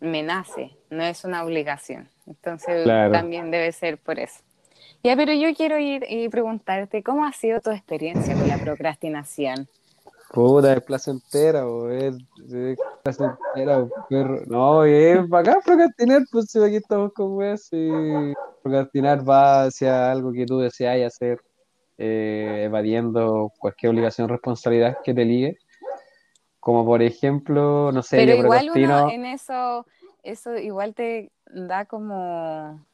me 0.00 0.22
nace, 0.22 0.76
no 0.90 1.02
es 1.02 1.24
una 1.24 1.44
obligación. 1.44 2.08
Entonces 2.26 2.86
también 3.12 3.50
debe 3.50 3.72
ser 3.72 3.98
por 3.98 4.18
eso. 4.18 4.40
Ya, 5.02 5.16
pero 5.16 5.32
yo 5.32 5.54
quiero 5.54 5.78
ir 5.78 6.04
y 6.08 6.28
preguntarte, 6.28 7.02
¿cómo 7.02 7.24
ha 7.24 7.32
sido 7.32 7.60
tu 7.60 7.70
experiencia 7.70 8.34
con 8.34 8.48
la 8.48 8.58
procrastinación? 8.58 9.68
Puta, 10.32 10.74
es 10.74 10.82
placentera, 10.82 11.66
o 11.66 11.88
es, 11.88 12.16
es 12.52 12.78
placentera, 13.02 13.86
perro. 14.10 14.42
No, 14.46 14.84
es 14.84 15.26
bacán 15.28 15.60
procrastinar, 15.64 16.22
pues 16.30 16.46
si 16.50 16.62
aquí 16.62 16.76
estamos 16.76 17.12
con 17.14 17.32
weas, 17.34 17.68
y 17.72 18.34
procrastinar 18.62 19.26
va 19.26 19.64
hacia 19.64 20.10
algo 20.10 20.32
que 20.32 20.44
tú 20.44 20.58
deseas 20.58 21.14
hacer, 21.14 21.40
eh, 21.96 22.64
evadiendo 22.64 23.52
cualquier 23.58 23.90
obligación 23.90 24.26
o 24.26 24.32
responsabilidad 24.32 24.98
que 25.02 25.14
te 25.14 25.24
ligue. 25.24 25.58
Como 26.68 26.84
por 26.84 27.00
ejemplo, 27.00 27.90
no 27.92 28.02
sé, 28.02 28.18
Pero 28.18 28.34
igual 28.34 28.68
uno 28.68 29.10
en 29.10 29.24
eso, 29.24 29.86
eso 30.22 30.54
igual 30.58 30.94
te 30.94 31.32
da 31.46 31.86
como, 31.86 32.84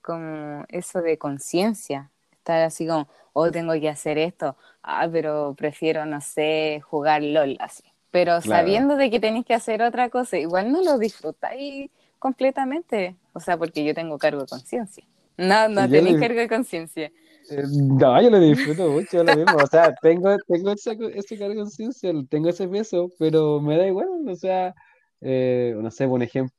como 0.00 0.64
eso 0.68 1.02
de 1.02 1.18
conciencia, 1.18 2.12
estar 2.30 2.62
así 2.62 2.86
como, 2.86 3.08
oh, 3.32 3.50
tengo 3.50 3.72
que 3.80 3.88
hacer 3.88 4.16
esto, 4.16 4.54
ah, 4.80 5.08
pero 5.10 5.56
prefiero, 5.58 6.06
no 6.06 6.20
sé, 6.20 6.80
jugar 6.88 7.20
LOL 7.24 7.56
así. 7.58 7.82
Pero 8.12 8.40
sabiendo 8.42 8.94
de 8.94 9.10
que 9.10 9.18
tenéis 9.18 9.44
que 9.44 9.54
hacer 9.54 9.82
otra 9.82 10.08
cosa, 10.08 10.38
igual 10.38 10.70
no 10.70 10.84
lo 10.84 10.96
disfrutáis 10.96 11.90
completamente. 12.20 13.16
O 13.32 13.40
sea, 13.40 13.56
porque 13.58 13.84
yo 13.84 13.92
tengo 13.92 14.18
cargo 14.18 14.42
de 14.42 14.46
conciencia. 14.46 15.04
No, 15.36 15.68
no 15.68 15.90
tenéis 15.90 16.20
cargo 16.20 16.38
de 16.38 16.48
conciencia. 16.48 17.10
Eh, 17.50 17.62
no, 17.72 18.22
yo 18.22 18.30
lo 18.30 18.40
disfruto 18.40 18.90
mucho, 18.90 19.22
lo 19.22 19.36
mismo. 19.36 19.56
O 19.62 19.66
sea, 19.66 19.94
tengo, 20.02 20.36
tengo 20.46 20.70
ese, 20.72 20.96
ese 21.14 21.38
cargo 21.38 21.54
de 21.54 21.60
conciencia, 21.60 22.12
tengo 22.28 22.48
ese 22.48 22.68
peso, 22.68 23.10
pero 23.18 23.60
me 23.60 23.76
da 23.76 23.86
igual. 23.86 24.08
O 24.28 24.36
sea, 24.36 24.74
eh, 25.20 25.74
no 25.76 25.90
sé, 25.90 26.08
por 26.08 26.22
ejemplo, 26.22 26.54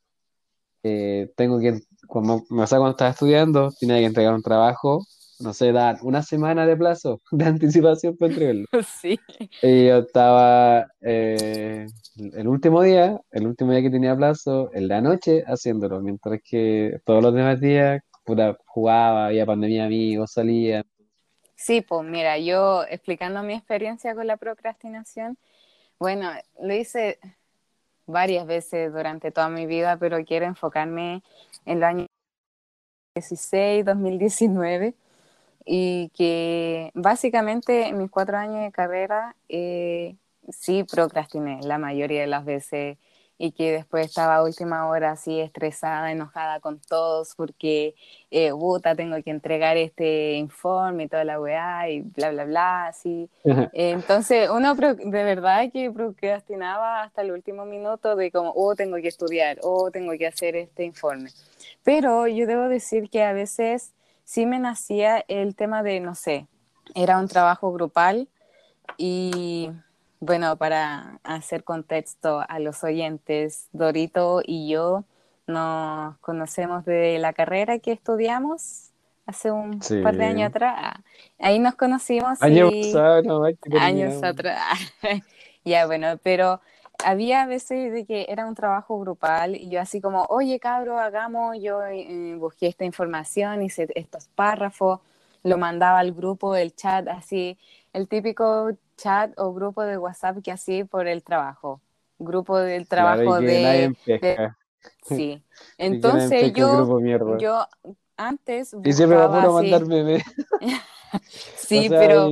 eh, 0.84 1.32
tengo 1.36 1.60
que, 1.60 1.80
cuando, 2.08 2.44
o 2.50 2.68
sea, 2.68 2.78
cuando 2.78 2.92
estaba 2.92 3.12
estudiando, 3.12 3.72
tenía 3.80 3.98
que 3.98 4.06
entregar 4.06 4.34
un 4.34 4.42
trabajo, 4.42 5.06
no 5.40 5.54
sé, 5.54 5.72
dar 5.72 5.98
una 6.02 6.24
semana 6.24 6.66
de 6.66 6.78
plazo 6.78 7.22
de 7.32 7.46
anticipación 7.46 8.18
para 8.18 8.32
entregarlo. 8.32 8.66
Sí. 9.02 9.20
Y 9.62 9.88
yo 9.88 9.98
estaba 10.00 10.88
eh, 11.02 11.86
el 12.34 12.48
último 12.48 12.82
día, 12.82 13.20
el 13.32 13.48
último 13.48 13.72
día 13.72 13.82
que 13.82 13.90
tenía 13.90 14.16
plazo, 14.16 14.70
en 14.74 14.88
la 14.88 15.02
noche 15.02 15.44
haciéndolo, 15.46 16.02
mientras 16.02 16.40
que 16.44 17.00
todos 17.06 17.22
los 17.24 17.34
demás 17.34 17.60
días, 17.60 18.02
puta, 18.28 18.58
jugaba, 18.66 19.28
había 19.28 19.46
pandemia 19.46 19.86
amigos, 19.86 20.34
salía. 20.34 20.84
Sí, 21.56 21.80
pues 21.82 22.06
mira, 22.06 22.38
yo 22.38 22.84
explicando 22.84 23.42
mi 23.42 23.54
experiencia 23.54 24.14
con 24.14 24.28
la 24.28 24.36
procrastinación, 24.36 25.38
bueno, 25.98 26.30
lo 26.62 26.74
hice 26.76 27.20
varias 28.06 28.46
veces 28.46 28.92
durante 28.92 29.32
toda 29.32 29.48
mi 29.48 29.66
vida, 29.66 29.98
pero 29.98 30.24
quiero 30.26 30.46
enfocarme 30.46 31.24
en 31.66 31.80
los 31.80 31.88
años 31.88 32.08
2016, 33.16 33.86
2019 33.86 34.94
y 35.66 36.10
que 36.10 36.92
básicamente 36.96 37.88
en 37.88 37.98
mis 37.98 38.12
cuatro 38.12 38.38
años 38.38 38.62
de 38.62 38.72
carrera 38.74 39.38
eh, 39.48 40.18
sí 40.50 40.84
procrastiné 40.84 41.62
la 41.64 41.78
mayoría 41.78 42.22
de 42.22 42.28
las 42.28 42.44
veces 42.44 42.98
y 43.38 43.52
que 43.52 43.72
después 43.72 44.08
estaba 44.08 44.38
a 44.38 44.44
última 44.44 44.88
hora 44.88 45.12
así 45.12 45.40
estresada, 45.40 46.12
enojada 46.12 46.60
con 46.60 46.80
todos 46.80 47.36
porque, 47.36 47.96
eh, 48.32 48.52
puta, 48.52 48.96
tengo 48.96 49.22
que 49.22 49.30
entregar 49.30 49.78
este 49.78 50.34
informe 50.34 51.04
y 51.04 51.08
toda 51.08 51.24
la 51.24 51.40
weá 51.40 51.90
y 51.90 52.02
bla, 52.02 52.32
bla, 52.32 52.46
bla, 52.46 52.88
así. 52.88 53.30
entonces 53.74 54.50
uno 54.50 54.74
de 54.76 55.24
verdad 55.24 55.72
que 55.72 55.92
procrastinaba 55.92 57.04
hasta 57.04 57.22
el 57.22 57.32
último 57.32 57.66
minuto 57.66 58.16
de 58.16 58.32
como, 58.32 58.52
oh, 58.56 58.76
tengo 58.76 58.98
que 58.98 59.08
estudiar, 59.08 59.60
oh, 59.62 59.92
tengo 59.92 60.14
que 60.18 60.28
hacer 60.28 60.56
este 60.56 60.84
informe. 60.84 61.30
Pero 61.84 62.28
yo 62.28 62.48
debo 62.48 62.68
decir 62.70 63.10
que 63.10 63.24
a 63.24 63.34
veces 63.34 63.94
sí 64.24 64.46
me 64.46 64.60
nacía 64.60 65.24
el 65.28 65.56
tema 65.56 65.84
de, 65.84 66.00
no 66.00 66.16
sé, 66.16 66.48
era 66.96 67.20
un 67.20 67.28
trabajo 67.28 67.72
grupal 67.72 68.28
y 68.98 69.70
bueno, 70.20 70.56
para 70.58 71.20
hacer 71.24 71.64
contexto 71.64 72.44
a 72.48 72.60
los 72.60 72.84
oyentes, 72.84 73.68
Dorito 73.72 74.42
y 74.44 74.70
yo 74.70 75.04
nos 75.46 76.18
conocemos 76.18 76.86
de 76.86 77.20
la 77.20 77.34
carrera 77.34 77.80
que 77.80 77.92
estudiamos 77.92 78.92
hace 79.26 79.52
un 79.52 79.80
par 80.04 80.16
de 80.16 80.26
años 80.26 80.50
atrás. 80.50 80.96
Ahí 81.40 81.60
nos 81.60 81.76
conocimos. 81.76 82.42
Años, 82.42 82.74
años 83.80 84.24
atrás. 84.24 84.80
ya, 85.66 85.86
bueno, 85.86 86.18
pero 86.24 86.62
había 87.04 87.46
veces 87.46 87.94
de 87.94 88.06
que 88.06 88.26
era 88.30 88.48
un 88.48 88.56
trabajo 88.56 89.00
grupal 89.00 89.56
y 89.56 89.70
yo 89.70 89.80
así 89.80 90.02
como, 90.02 90.26
oye 90.30 90.60
cabro, 90.60 91.00
hagamos, 91.00 91.58
yo 91.62 91.84
eh, 91.84 92.36
busqué 92.38 92.68
esta 92.68 92.86
información, 92.86 93.62
hice 93.62 93.88
estos 93.96 94.28
párrafos, 94.30 95.00
lo 95.44 95.58
mandaba 95.58 96.00
al 96.00 96.14
grupo, 96.14 96.56
el 96.56 96.76
chat, 96.76 97.08
así, 97.08 97.58
el 97.94 98.08
típico 98.08 98.72
chat 98.98 99.32
o 99.38 99.54
grupo 99.54 99.84
de 99.84 99.98
WhatsApp 99.98 100.40
que 100.44 100.52
así 100.52 100.84
por 100.84 101.08
el 101.08 101.24
trabajo, 101.24 101.82
grupo 102.20 102.58
del 102.60 102.88
trabajo 102.88 103.40
de, 103.40 103.96
Sí, 105.04 105.44
entonces 105.78 106.54
yo, 106.54 107.00
yo 107.38 107.68
antes... 108.16 108.76
Y 108.84 108.94
siempre 108.94 109.18
va 109.18 109.44
a 109.44 109.52
mandar 109.52 109.86
bebé. 109.86 110.24
sí, 111.56 111.88
pero... 111.90 112.30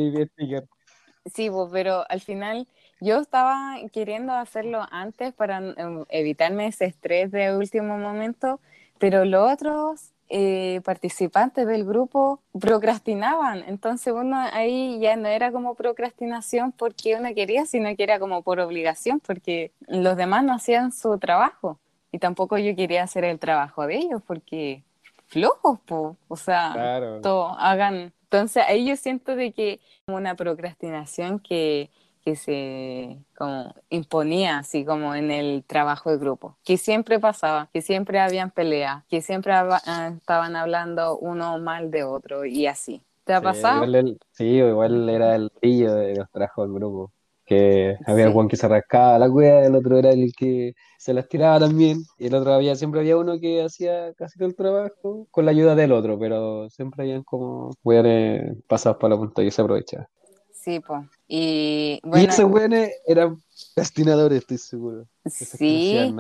Sí, 1.34 1.50
pero 1.72 2.06
al 2.08 2.22
final 2.22 2.68
yo 3.02 3.20
estaba 3.20 3.78
queriendo 3.92 4.34
hacerlo 4.34 4.86
antes 4.92 5.34
para 5.34 5.58
em, 5.58 6.06
evitarme 6.10 6.68
ese 6.68 6.86
estrés 6.86 7.32
de 7.32 7.58
último 7.58 7.98
momento, 7.98 8.60
pero 9.00 9.26
los 9.26 9.52
otros 9.52 10.14
eh, 10.30 10.82
participantes 10.84 11.68
del 11.68 11.86
grupo 11.86 12.40
procrastinaban. 12.60 13.64
Entonces 13.68 14.14
uno 14.14 14.38
ahí 14.54 15.00
ya 15.00 15.16
no 15.16 15.28
era 15.28 15.52
como 15.52 15.76
procrastinación 15.76 16.72
porque 16.72 17.16
uno 17.16 17.34
quería, 17.36 17.66
sino 17.66 17.96
que 17.96 18.04
era 18.04 18.20
como 18.20 18.42
por 18.42 18.60
obligación, 18.60 19.20
porque 19.20 19.72
los 19.88 20.18
demás 20.18 20.44
no 20.44 20.54
hacían 20.54 20.92
su 20.92 21.18
trabajo. 21.20 21.80
Y 22.12 22.20
tampoco 22.20 22.58
yo 22.58 22.76
quería 22.76 23.04
hacer 23.04 23.24
el 23.26 23.40
trabajo 23.40 23.86
de 23.86 23.98
ellos, 23.98 24.22
porque 24.26 24.84
flojos, 25.28 25.80
o 26.28 26.36
sea, 26.36 27.20
todo, 27.22 27.50
hagan. 27.60 28.14
Entonces 28.24 28.64
ahí 28.68 28.88
yo 28.88 28.96
siento 28.96 29.36
de 29.36 29.52
que 29.52 29.80
una 30.08 30.36
procrastinación 30.36 31.40
que 31.40 31.90
que 32.26 32.36
se 32.36 33.20
como 33.38 33.72
imponía 33.90 34.58
así 34.58 34.84
como 34.84 35.14
en 35.14 35.30
el 35.30 35.64
trabajo 35.66 36.10
de 36.10 36.18
grupo, 36.18 36.58
que 36.64 36.78
siempre 36.78 37.20
pasaba, 37.20 37.70
que 37.72 37.84
siempre 37.84 38.20
habían 38.20 38.50
peleas, 38.50 39.06
que 39.06 39.22
siempre 39.22 39.54
ah, 39.54 40.12
estaban 40.18 40.56
hablando 40.56 41.20
uno 41.20 41.60
mal 41.60 41.92
de 41.92 42.04
otro 42.04 42.44
y 42.44 42.66
así. 42.66 43.04
¿Te 43.26 43.34
ha 43.34 43.42
pasado? 43.42 43.86
sí, 44.32 44.46
igual 44.46 45.10
era 45.10 45.36
el 45.36 45.52
pillo 45.60 45.94
de 45.94 46.16
los 46.16 46.30
trabajos 46.32 46.68
del 46.68 46.76
grupo, 46.76 47.12
que 47.46 47.96
había 48.06 48.32
sí. 48.32 48.48
que 48.50 48.58
se 48.58 48.68
rascaba 48.68 49.20
la 49.20 49.30
cueva, 49.30 49.66
el 49.66 49.76
otro 49.76 49.98
era 49.98 50.10
el 50.12 50.32
que 50.36 50.74
se 50.98 51.14
las 51.14 51.28
tiraba 51.28 51.60
también, 51.60 52.00
y 52.18 52.28
el 52.28 52.36
otro 52.36 52.54
había, 52.54 52.76
siempre 52.76 53.02
había 53.02 53.18
uno 53.18 53.40
que 53.40 53.64
hacía 53.64 54.14
casi 54.14 54.38
todo 54.40 54.48
el 54.48 54.56
trabajo 54.56 55.28
con 55.32 55.46
la 55.46 55.52
ayuda 55.52 55.76
del 55.76 55.92
otro, 55.92 56.18
pero 56.20 56.70
siempre 56.70 57.04
habían 57.04 57.24
como 57.24 57.72
weones 57.84 58.58
pasados 58.68 58.98
para 59.00 59.14
la 59.16 59.20
punta 59.20 59.44
y 59.44 59.52
se 59.52 59.62
aprovechaba. 59.62 60.08
Sí, 60.66 60.80
pues. 60.80 61.04
Y 61.28 62.00
bueno. 62.04 62.26
Y 62.26 62.28
esos 62.28 62.50
güeyes 62.50 62.92
eran 63.06 63.40
destinadores, 63.76 64.40
estoy 64.40 64.58
seguro. 64.58 65.06
Sí. 65.28 66.12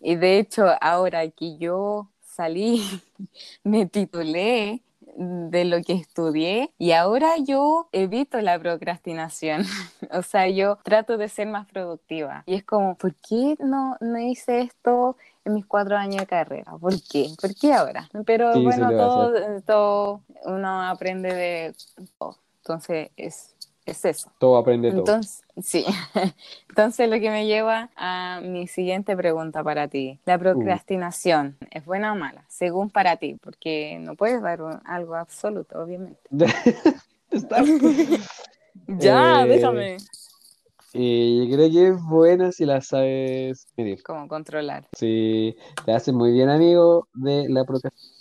Y 0.00 0.14
de 0.14 0.38
hecho, 0.38 0.66
ahora 0.80 1.28
que 1.30 1.58
yo 1.58 2.08
salí, 2.20 2.80
me 3.64 3.86
titulé 3.86 4.82
de 5.16 5.64
lo 5.64 5.82
que 5.82 5.94
estudié 5.94 6.72
y 6.78 6.92
ahora 6.92 7.38
yo 7.38 7.88
evito 7.90 8.40
la 8.40 8.56
procrastinación. 8.60 9.64
o 10.12 10.22
sea, 10.22 10.48
yo 10.48 10.78
trato 10.84 11.18
de 11.18 11.28
ser 11.28 11.48
más 11.48 11.66
productiva. 11.66 12.44
Y 12.46 12.54
es 12.54 12.62
como, 12.62 12.94
¿por 12.94 13.16
qué 13.16 13.56
no, 13.58 13.96
no 14.00 14.18
hice 14.20 14.60
esto 14.60 15.16
en 15.44 15.54
mis 15.54 15.66
cuatro 15.66 15.96
años 15.96 16.18
de 16.18 16.26
carrera? 16.28 16.70
¿Por 16.80 16.94
qué? 17.02 17.32
¿Por 17.40 17.52
qué 17.56 17.72
ahora? 17.72 18.08
Pero 18.24 18.62
bueno, 18.62 18.90
todo, 18.92 19.60
todo 19.66 20.20
uno 20.44 20.82
aprende 20.82 21.34
de 21.34 21.74
todo. 22.16 22.36
Entonces 22.62 23.10
es 23.16 23.57
es 23.90 24.04
eso. 24.04 24.30
Todo 24.38 24.56
aprende 24.56 24.90
todo. 24.90 25.00
Entonces, 25.00 25.42
sí. 25.62 25.84
Entonces 26.68 27.08
lo 27.08 27.18
que 27.20 27.30
me 27.30 27.46
lleva 27.46 27.90
a 27.96 28.40
mi 28.42 28.66
siguiente 28.66 29.16
pregunta 29.16 29.62
para 29.64 29.88
ti. 29.88 30.18
¿La 30.24 30.36
uh. 30.36 30.38
procrastinación 30.38 31.56
es 31.70 31.84
buena 31.84 32.12
o 32.12 32.16
mala? 32.16 32.44
Según 32.48 32.90
para 32.90 33.16
ti, 33.16 33.36
porque 33.42 33.98
no 34.00 34.14
puedes 34.14 34.42
dar 34.42 34.60
algo 34.84 35.14
absoluto, 35.14 35.80
obviamente. 35.80 36.20
ya, 38.86 39.44
eh, 39.44 39.48
déjame. 39.48 39.96
Y 40.94 41.48
yo 41.48 41.56
creo 41.56 41.70
que 41.70 41.88
es 41.88 42.02
buena 42.02 42.50
si 42.50 42.64
la 42.64 42.80
sabes 42.80 43.68
medir. 43.76 44.02
¿Cómo 44.02 44.26
controlar? 44.26 44.88
Si 44.96 45.54
te 45.84 45.92
hace 45.92 46.12
muy 46.12 46.32
bien 46.32 46.48
amigo 46.48 47.08
de 47.12 47.48
la 47.48 47.64
procrastinación, 47.64 48.18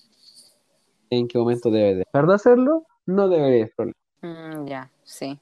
¿en 1.09 1.27
qué 1.27 1.38
momento 1.38 1.71
debes 1.71 2.00
dejar 2.00 2.27
de 2.27 2.36
hacerlo? 2.36 2.86
No 3.05 3.29
deberías 3.29 3.71
mm, 4.21 4.65
ya, 4.65 4.91
sí. 5.03 5.39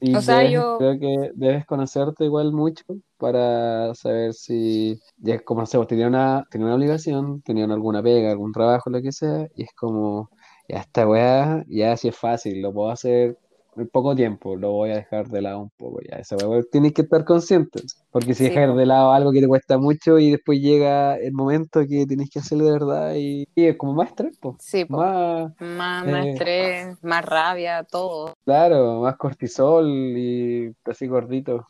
Y 0.00 0.14
o 0.14 0.20
sea, 0.20 0.48
yo... 0.48 0.78
creo 0.78 0.98
que 0.98 1.30
debes 1.34 1.66
conocerte 1.66 2.24
igual 2.24 2.52
mucho 2.52 2.84
para 3.16 3.94
saber 3.94 4.34
si, 4.34 5.00
ya 5.16 5.38
como 5.40 5.60
no 5.60 5.66
sé, 5.66 5.78
vos 5.78 5.86
tenías 5.86 6.08
una, 6.08 6.46
tenía 6.50 6.66
una 6.66 6.76
obligación, 6.76 7.40
tenían 7.42 7.70
alguna 7.70 8.02
pega, 8.02 8.30
algún 8.30 8.52
trabajo, 8.52 8.90
lo 8.90 9.00
que 9.00 9.12
sea, 9.12 9.48
y 9.54 9.62
es 9.62 9.70
como, 9.74 10.30
ya 10.68 10.78
esta 10.80 11.08
weá, 11.08 11.64
ya 11.68 11.96
si 11.96 12.08
es 12.08 12.16
fácil, 12.16 12.60
lo 12.60 12.72
puedo 12.72 12.90
hacer 12.90 13.38
en 13.76 13.88
poco 13.88 14.14
tiempo, 14.14 14.56
lo 14.56 14.72
voy 14.72 14.90
a 14.90 14.96
dejar 14.96 15.28
de 15.28 15.42
lado 15.42 15.60
un 15.60 15.70
poco 15.76 16.00
ya. 16.02 16.16
Esa 16.16 16.36
tienes 16.70 16.92
que 16.92 17.02
estar 17.02 17.24
consciente, 17.24 17.80
porque 18.10 18.34
si 18.34 18.44
dejas 18.44 18.76
de 18.76 18.86
lado 18.86 19.12
algo 19.12 19.32
que 19.32 19.40
te 19.40 19.48
cuesta 19.48 19.78
mucho 19.78 20.18
y 20.18 20.30
después 20.32 20.60
llega 20.60 21.16
el 21.16 21.32
momento 21.32 21.80
que 21.88 22.06
tienes 22.06 22.30
que 22.30 22.38
hacerlo 22.38 22.66
de 22.66 22.72
verdad 22.72 23.14
y, 23.16 23.46
es 23.54 23.76
como 23.76 23.94
más 23.94 24.08
estrés, 24.08 24.38
Sí, 24.58 24.86
Más, 24.88 25.52
más, 25.60 26.06
eh, 26.06 26.30
estrés, 26.30 27.04
más 27.04 27.24
rabia, 27.24 27.84
todo. 27.84 28.34
Claro, 28.46 29.00
más 29.02 29.16
cortisol 29.16 29.86
y 29.88 30.72
así 30.84 31.06
gordito. 31.06 31.66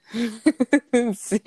sí, 1.14 1.40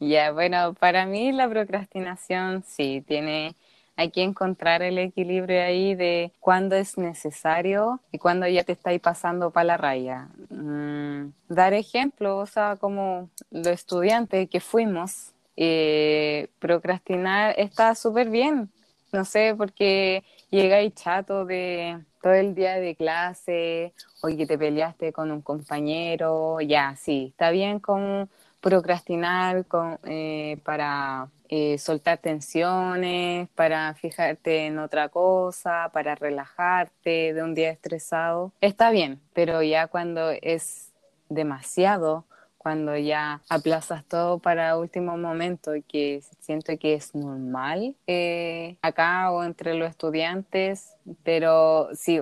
ya, 0.00 0.32
bueno, 0.32 0.74
para 0.74 1.06
mí 1.06 1.32
la 1.32 1.48
procrastinación 1.48 2.62
sí 2.66 3.04
tiene 3.06 3.54
hay 3.96 4.10
que 4.10 4.22
encontrar 4.22 4.82
el 4.82 4.98
equilibrio 4.98 5.62
ahí 5.62 5.94
de 5.94 6.32
cuándo 6.40 6.74
es 6.76 6.98
necesario 6.98 8.00
y 8.10 8.18
cuándo 8.18 8.46
ya 8.46 8.64
te 8.64 8.72
estáis 8.72 9.00
pasando 9.00 9.50
para 9.50 9.64
la 9.64 9.76
raya. 9.76 10.28
Mm, 10.50 11.32
dar 11.48 11.74
ejemplo, 11.74 12.38
o 12.38 12.46
sea, 12.46 12.76
como 12.76 13.30
los 13.50 13.68
estudiantes 13.68 14.48
que 14.50 14.60
fuimos, 14.60 15.32
eh, 15.56 16.48
procrastinar 16.58 17.54
está 17.58 17.94
súper 17.94 18.30
bien. 18.30 18.70
No 19.12 19.24
sé, 19.24 19.54
porque 19.56 20.24
llegáis 20.50 20.94
chato 20.94 21.44
de 21.44 22.00
todo 22.20 22.32
el 22.32 22.54
día 22.54 22.74
de 22.74 22.96
clase, 22.96 23.92
o 24.22 24.28
que 24.28 24.46
te 24.46 24.58
peleaste 24.58 25.12
con 25.12 25.30
un 25.30 25.40
compañero, 25.40 26.60
ya, 26.60 26.96
sí, 26.96 27.28
está 27.30 27.50
bien 27.50 27.78
con 27.78 28.28
procrastinar 28.60 29.66
con, 29.66 29.98
eh, 30.04 30.58
para 30.64 31.28
eh, 31.56 31.78
soltar 31.78 32.18
tensiones, 32.18 33.48
para 33.50 33.94
fijarte 33.94 34.66
en 34.66 34.80
otra 34.80 35.08
cosa, 35.08 35.88
para 35.92 36.16
relajarte 36.16 37.32
de 37.32 37.42
un 37.44 37.54
día 37.54 37.70
estresado, 37.70 38.50
está 38.60 38.90
bien, 38.90 39.20
pero 39.34 39.62
ya 39.62 39.86
cuando 39.86 40.30
es 40.30 40.90
demasiado, 41.28 42.24
cuando 42.58 42.96
ya 42.96 43.40
aplazas 43.48 44.04
todo 44.04 44.40
para 44.40 44.76
último 44.76 45.16
momento 45.16 45.76
y 45.76 45.82
que 45.82 46.24
siento 46.40 46.76
que 46.76 46.94
es 46.94 47.14
normal 47.14 47.94
eh, 48.08 48.74
acá 48.82 49.30
o 49.30 49.44
entre 49.44 49.74
los 49.74 49.88
estudiantes, 49.88 50.96
pero 51.22 51.88
sí, 51.94 52.20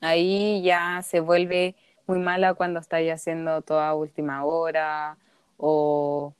ahí 0.00 0.62
ya 0.62 1.02
se 1.02 1.20
vuelve 1.20 1.74
muy 2.06 2.20
mala 2.20 2.54
cuando 2.54 2.80
estáis 2.80 3.12
haciendo 3.12 3.60
toda 3.60 3.94
última 3.94 4.46
hora 4.46 5.18
o, 5.58 6.32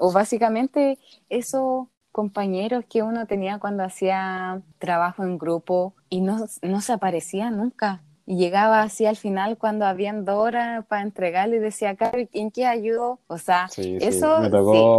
o 0.00 0.12
básicamente 0.12 0.98
esos 1.28 1.86
compañeros 2.10 2.84
que 2.88 3.02
uno 3.02 3.26
tenía 3.26 3.58
cuando 3.58 3.84
hacía 3.84 4.62
trabajo 4.78 5.22
en 5.22 5.38
grupo 5.38 5.94
y 6.08 6.22
no, 6.22 6.46
no 6.62 6.80
se 6.80 6.92
aparecía 6.92 7.50
nunca 7.50 8.02
y 8.30 8.36
llegaba 8.36 8.82
así 8.82 9.06
al 9.06 9.16
final 9.16 9.58
cuando 9.58 9.86
habían 9.86 10.24
dos 10.24 10.36
horas 10.36 10.86
para 10.86 11.02
entregarle 11.02 11.56
y 11.56 11.58
decía, 11.58 11.96
¿en 12.32 12.52
qué 12.52 12.64
ayudó? 12.64 13.18
O 13.26 13.38
sea, 13.38 13.68
eso 13.76 14.36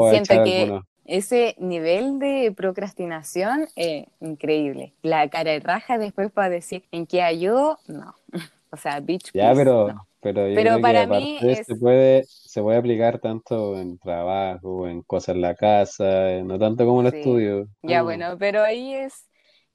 siento 0.09 0.43
que 0.43 0.81
ese 1.05 1.55
nivel 1.57 2.19
de 2.19 2.53
procrastinación 2.55 3.67
es 3.77 4.05
increíble. 4.19 4.93
La 5.01 5.29
cara 5.29 5.51
de 5.51 5.61
raja 5.61 5.97
después 5.97 6.29
para 6.29 6.49
decir, 6.49 6.83
¿en 6.91 7.07
qué 7.07 7.21
ayudó? 7.21 7.79
No. 7.87 8.15
O 8.71 8.77
sea, 8.77 8.99
bitch. 8.99 9.31
Ya, 9.33 9.53
pero, 9.53 10.07
pero, 10.21 10.79
para 10.81 11.07
mí 11.07 11.39
se, 11.41 11.75
puede, 11.75 12.23
se 12.27 12.61
puede 12.61 12.77
aplicar 12.77 13.19
tanto 13.19 13.77
en 13.77 13.97
trabajo, 13.97 14.87
en 14.87 15.01
cosas 15.01 15.35
en 15.35 15.41
la 15.41 15.55
casa, 15.55 16.41
no 16.43 16.59
tanto 16.59 16.85
como 16.85 17.01
en 17.01 17.07
el 17.07 17.13
estudio. 17.15 17.67
Ya, 17.81 18.01
mm. 18.01 18.05
bueno, 18.05 18.35
pero 18.37 18.63
ahí 18.63 18.93
es 18.93 19.25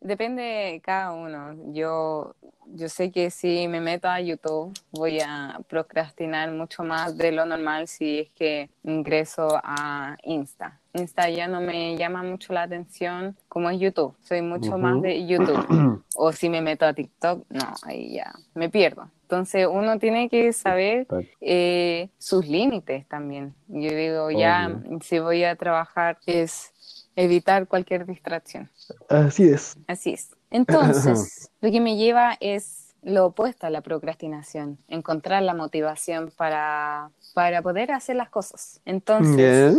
Depende 0.00 0.42
de 0.42 0.80
cada 0.80 1.12
uno. 1.12 1.72
Yo, 1.72 2.34
yo 2.66 2.88
sé 2.88 3.10
que 3.10 3.30
si 3.30 3.66
me 3.66 3.80
meto 3.80 4.08
a 4.08 4.20
YouTube 4.20 4.72
voy 4.90 5.20
a 5.20 5.60
procrastinar 5.68 6.50
mucho 6.52 6.84
más 6.84 7.16
de 7.16 7.32
lo 7.32 7.46
normal 7.46 7.88
si 7.88 8.20
es 8.20 8.30
que 8.30 8.70
ingreso 8.84 9.48
a 9.62 10.16
Insta. 10.22 10.78
Insta 10.92 11.28
ya 11.30 11.48
no 11.48 11.60
me 11.60 11.96
llama 11.96 12.22
mucho 12.22 12.52
la 12.52 12.62
atención 12.62 13.36
como 13.48 13.70
es 13.70 13.80
YouTube. 13.80 14.14
Soy 14.22 14.42
mucho 14.42 14.78
más 14.78 15.00
de 15.02 15.26
YouTube. 15.26 16.02
o 16.16 16.32
si 16.32 16.48
me 16.48 16.60
meto 16.60 16.86
a 16.86 16.92
TikTok, 16.92 17.44
no, 17.48 17.74
ahí 17.82 18.14
ya 18.14 18.34
me 18.54 18.68
pierdo. 18.68 19.10
Entonces 19.22 19.66
uno 19.68 19.98
tiene 19.98 20.28
que 20.28 20.52
saber 20.52 21.08
eh, 21.40 22.10
sus 22.16 22.46
límites 22.46 23.08
también. 23.08 23.54
Yo 23.66 23.90
digo, 23.90 24.30
ya, 24.30 24.80
si 25.00 25.18
voy 25.18 25.42
a 25.42 25.56
trabajar 25.56 26.18
es 26.26 26.72
evitar 27.16 27.66
cualquier 27.66 28.06
distracción. 28.06 28.70
Así 29.08 29.48
es. 29.48 29.76
Así 29.88 30.12
es. 30.12 30.30
Entonces, 30.50 31.50
lo 31.60 31.70
que 31.70 31.80
me 31.80 31.96
lleva 31.96 32.36
es 32.40 32.86
lo 33.02 33.26
opuesto 33.26 33.66
a 33.66 33.70
la 33.70 33.82
procrastinación, 33.82 34.78
encontrar 34.88 35.42
la 35.42 35.54
motivación 35.54 36.32
para, 36.36 37.10
para 37.34 37.62
poder 37.62 37.92
hacer 37.92 38.16
las 38.16 38.30
cosas. 38.30 38.80
Entonces, 38.84 39.78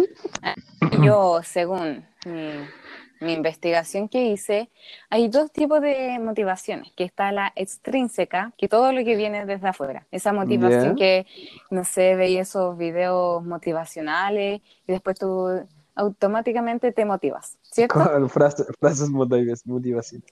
yo, 1.04 1.42
según 1.44 2.06
mi, 2.26 3.34
investigación 3.34 4.08
que 4.08 4.28
hice, 4.28 4.70
hay 5.10 5.28
dos 5.28 5.52
tipos 5.52 5.82
de 5.82 6.20
motivaciones, 6.20 6.94
que 6.94 7.04
está 7.04 7.32
la 7.32 7.52
extrínseca, 7.56 8.54
que 8.58 8.70
todo 8.70 8.94
lo 8.94 9.04
que 9.04 9.16
viene 9.16 9.46
desde 9.46 9.68
afuera, 9.68 10.06
esa 10.12 10.32
motivación 10.32 10.96
que, 10.96 11.26
no 11.70 11.84
sé, 11.84 12.16
veis 12.16 12.40
esos 12.40 12.78
videos 12.78 13.44
motivacionales 13.44 14.62
y 14.88 14.92
después 14.92 15.18
tú 15.20 15.68
automáticamente 15.98 16.92
te 16.92 17.06
motivas, 17.06 17.58
¿cierto? 17.64 18.30
frases, 18.30 19.10
motivación. 19.10 20.24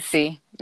Sí. 0.00 0.42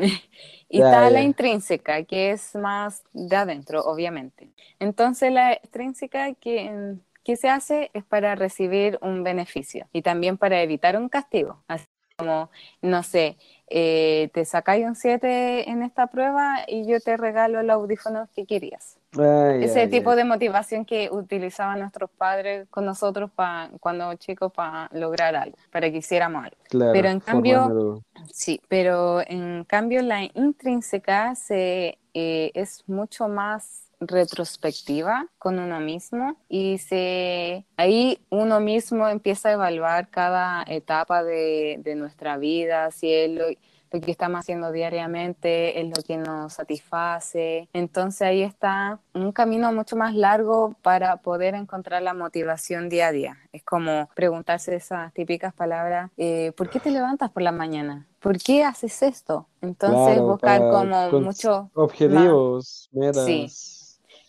y 0.68 0.82
está 0.82 1.10
la 1.10 1.22
intrínseca, 1.22 2.04
que 2.04 2.30
es 2.30 2.54
más 2.54 3.02
de 3.14 3.34
adentro, 3.34 3.80
obviamente. 3.82 4.50
Entonces 4.78 5.32
la 5.32 5.54
extrínseca 5.54 6.34
que, 6.34 6.96
que 7.24 7.36
se 7.36 7.48
hace 7.48 7.90
es 7.94 8.04
para 8.04 8.34
recibir 8.34 8.98
un 9.00 9.24
beneficio 9.24 9.86
y 9.92 10.02
también 10.02 10.36
para 10.36 10.60
evitar 10.62 10.96
un 10.98 11.08
castigo. 11.08 11.64
Así 11.66 11.86
como, 12.16 12.50
no 12.82 13.02
sé, 13.02 13.38
eh, 13.68 14.30
te 14.34 14.44
sacáis 14.44 14.84
un 14.84 14.94
7 14.94 15.70
en 15.70 15.82
esta 15.82 16.08
prueba 16.08 16.58
y 16.68 16.86
yo 16.86 17.00
te 17.00 17.16
regalo 17.16 17.60
el 17.60 17.70
audífono 17.70 18.28
que 18.34 18.44
querías. 18.44 18.98
Ese 19.22 19.86
tipo 19.88 20.16
de 20.16 20.24
motivación 20.24 20.84
que 20.84 21.08
utilizaban 21.10 21.80
nuestros 21.80 22.10
padres 22.10 22.66
con 22.70 22.84
nosotros 22.84 23.30
pa, 23.30 23.70
cuando 23.80 24.14
chicos 24.14 24.52
para 24.52 24.88
lograr 24.92 25.36
algo, 25.36 25.56
para 25.70 25.90
que 25.90 25.98
hiciéramos 25.98 26.44
algo. 26.44 26.92
pero 26.92 27.08
en 27.08 27.20
cambio, 27.20 28.02
sí, 28.32 28.60
pero 28.68 29.20
en 29.26 29.64
cambio 29.64 30.02
la 30.02 30.24
intrínseca 30.34 31.34
se, 31.34 31.98
eh, 32.14 32.50
es 32.54 32.84
mucho 32.86 33.28
más 33.28 33.84
retrospectiva 34.00 35.26
con 35.38 35.58
uno 35.58 35.80
mismo 35.80 36.36
y 36.48 36.78
se 36.78 37.64
ahí 37.76 38.18
uno 38.28 38.60
mismo 38.60 39.08
empieza 39.08 39.48
a 39.48 39.52
evaluar 39.52 40.10
cada 40.10 40.64
etapa 40.66 41.22
de, 41.22 41.78
de 41.82 41.94
nuestra 41.94 42.36
vida, 42.36 42.90
si 42.90 43.12
es 43.12 43.30
lo, 43.90 44.00
que 44.00 44.10
estamos 44.10 44.40
haciendo 44.40 44.72
diariamente 44.72 45.80
es 45.80 45.86
lo 45.86 46.02
que 46.02 46.16
nos 46.16 46.54
satisface. 46.54 47.68
Entonces 47.72 48.22
ahí 48.22 48.42
está 48.42 48.98
un 49.12 49.32
camino 49.32 49.72
mucho 49.72 49.96
más 49.96 50.14
largo 50.14 50.74
para 50.82 51.16
poder 51.18 51.54
encontrar 51.54 52.02
la 52.02 52.14
motivación 52.14 52.88
día 52.88 53.08
a 53.08 53.12
día. 53.12 53.38
Es 53.52 53.62
como 53.62 54.08
preguntarse 54.14 54.74
esas 54.74 55.12
típicas 55.12 55.54
palabras, 55.54 56.10
eh, 56.16 56.52
¿por 56.56 56.68
qué 56.70 56.80
te 56.80 56.90
levantas 56.90 57.30
por 57.30 57.42
la 57.42 57.52
mañana? 57.52 58.06
¿Por 58.20 58.38
qué 58.38 58.64
haces 58.64 59.02
esto? 59.02 59.46
Entonces 59.60 60.20
buscar 60.20 60.60
como 60.60 61.20
muchos 61.20 61.66
objetivos, 61.74 62.88
metas. 62.92 63.24
Sí 63.26 63.83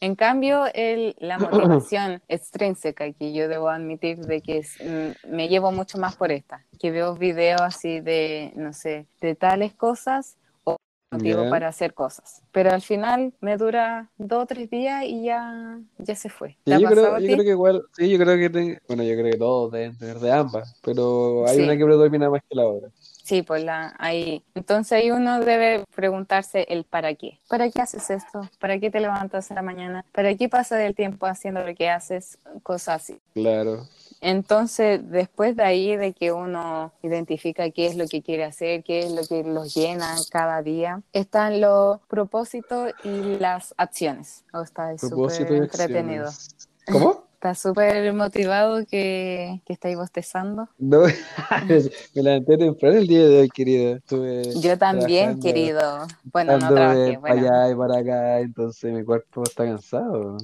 en 0.06 0.16
cambio, 0.16 0.66
el, 0.74 1.16
la 1.20 1.38
motivación 1.40 2.22
extrínseca, 2.28 3.12
que 3.12 3.34
yo 3.34 3.48
debo 3.48 3.70
admitir 3.70 4.20
de 4.20 4.42
que 4.42 4.62
mm, 4.62 5.36
me 5.36 5.48
llevo 5.50 5.72
mucho 5.72 5.98
más 5.98 6.16
por 6.16 6.32
esta, 6.32 6.64
que 6.80 6.92
veo 6.92 7.16
videos 7.16 7.62
así 7.62 8.02
de, 8.02 8.54
no 8.56 8.72
sé, 8.72 9.08
de 9.20 9.36
tales 9.36 9.74
cosas 9.74 10.38
o 10.64 10.78
motivo 11.12 11.50
para 11.50 11.68
hacer 11.68 11.94
cosas. 11.94 12.44
Pero 12.52 12.72
al 12.72 12.82
final 12.82 13.34
me 13.42 13.58
dura 13.58 14.12
dos 14.18 14.44
o 14.44 14.46
tres 14.46 14.70
días 14.70 15.04
y 15.06 15.26
ya, 15.26 15.80
ya 15.98 16.16
se 16.16 16.30
fue. 16.30 16.58
yo, 16.66 16.78
creo, 16.78 17.18
yo, 17.20 17.26
creo, 17.26 17.44
que 17.44 17.50
igual, 17.50 17.84
sí, 17.94 18.10
yo 18.10 18.20
creo 18.20 18.38
que, 18.38 18.80
bueno, 18.88 19.04
yo 19.04 19.16
creo 19.16 19.32
que 19.32 19.38
todos 19.38 19.72
deben 19.72 19.98
tener 19.98 20.20
de 20.20 20.32
ambas, 20.32 20.80
pero 20.84 21.48
hay 21.48 21.62
una 21.62 21.76
que 21.76 21.84
predomina 21.84 22.30
más 22.30 22.42
que 22.48 22.56
la 22.56 22.68
otra. 22.68 22.90
Sí, 23.26 23.42
pues 23.42 23.64
la, 23.64 23.96
ahí. 23.98 24.44
Entonces 24.54 24.92
ahí 24.92 25.10
uno 25.10 25.40
debe 25.40 25.84
preguntarse 25.96 26.68
el 26.70 26.84
para 26.84 27.16
qué. 27.16 27.40
¿Para 27.48 27.72
qué 27.72 27.82
haces 27.82 28.12
esto? 28.12 28.48
¿Para 28.60 28.78
qué 28.78 28.92
te 28.92 29.00
levantas 29.00 29.50
en 29.50 29.56
la 29.56 29.64
mañana? 29.64 30.06
¿Para 30.12 30.36
qué 30.36 30.48
pasa 30.48 30.86
el 30.86 30.94
tiempo 30.94 31.26
haciendo 31.26 31.64
lo 31.64 31.74
que 31.74 31.90
haces? 31.90 32.38
Cosas 32.62 33.02
así. 33.02 33.20
Claro. 33.34 33.88
Entonces, 34.22 35.10
después 35.10 35.56
de 35.56 35.64
ahí, 35.64 35.96
de 35.96 36.14
que 36.14 36.32
uno 36.32 36.94
identifica 37.02 37.72
qué 37.72 37.88
es 37.88 37.96
lo 37.96 38.08
que 38.08 38.22
quiere 38.22 38.44
hacer, 38.44 38.84
qué 38.84 39.00
es 39.00 39.12
lo 39.12 39.24
que 39.24 39.44
los 39.44 39.74
llena 39.74 40.16
cada 40.30 40.62
día, 40.62 41.02
están 41.12 41.60
los 41.60 42.02
propósitos 42.02 42.94
y 43.04 43.40
las 43.40 43.74
acciones. 43.76 44.46
O 44.54 44.62
está 44.62 44.96
súper 45.00 45.52
entretenido. 45.52 46.30
¿Cómo? 46.92 47.25
¿Estás 47.46 47.60
súper 47.60 48.12
motivado 48.12 48.84
que, 48.88 49.62
que 49.68 49.74
estáis 49.74 49.96
bostezando? 49.96 50.68
No, 50.80 51.02
me 52.16 52.24
levanté 52.24 52.58
temprano 52.58 52.98
el 52.98 53.06
día 53.06 53.28
de 53.28 53.42
hoy, 53.42 53.50
querida. 53.50 54.00
Yo 54.64 54.78
también, 54.80 55.40
querido. 55.40 56.08
Bueno, 56.24 56.58
no 56.58 56.74
trabajé. 56.74 57.20
Para 57.20 57.34
allá 57.36 57.70
y 57.70 57.76
para 57.76 58.00
acá, 58.00 58.40
entonces 58.40 58.92
mi 58.92 59.04
cuerpo 59.04 59.44
está 59.44 59.64
cansado. 59.64 60.38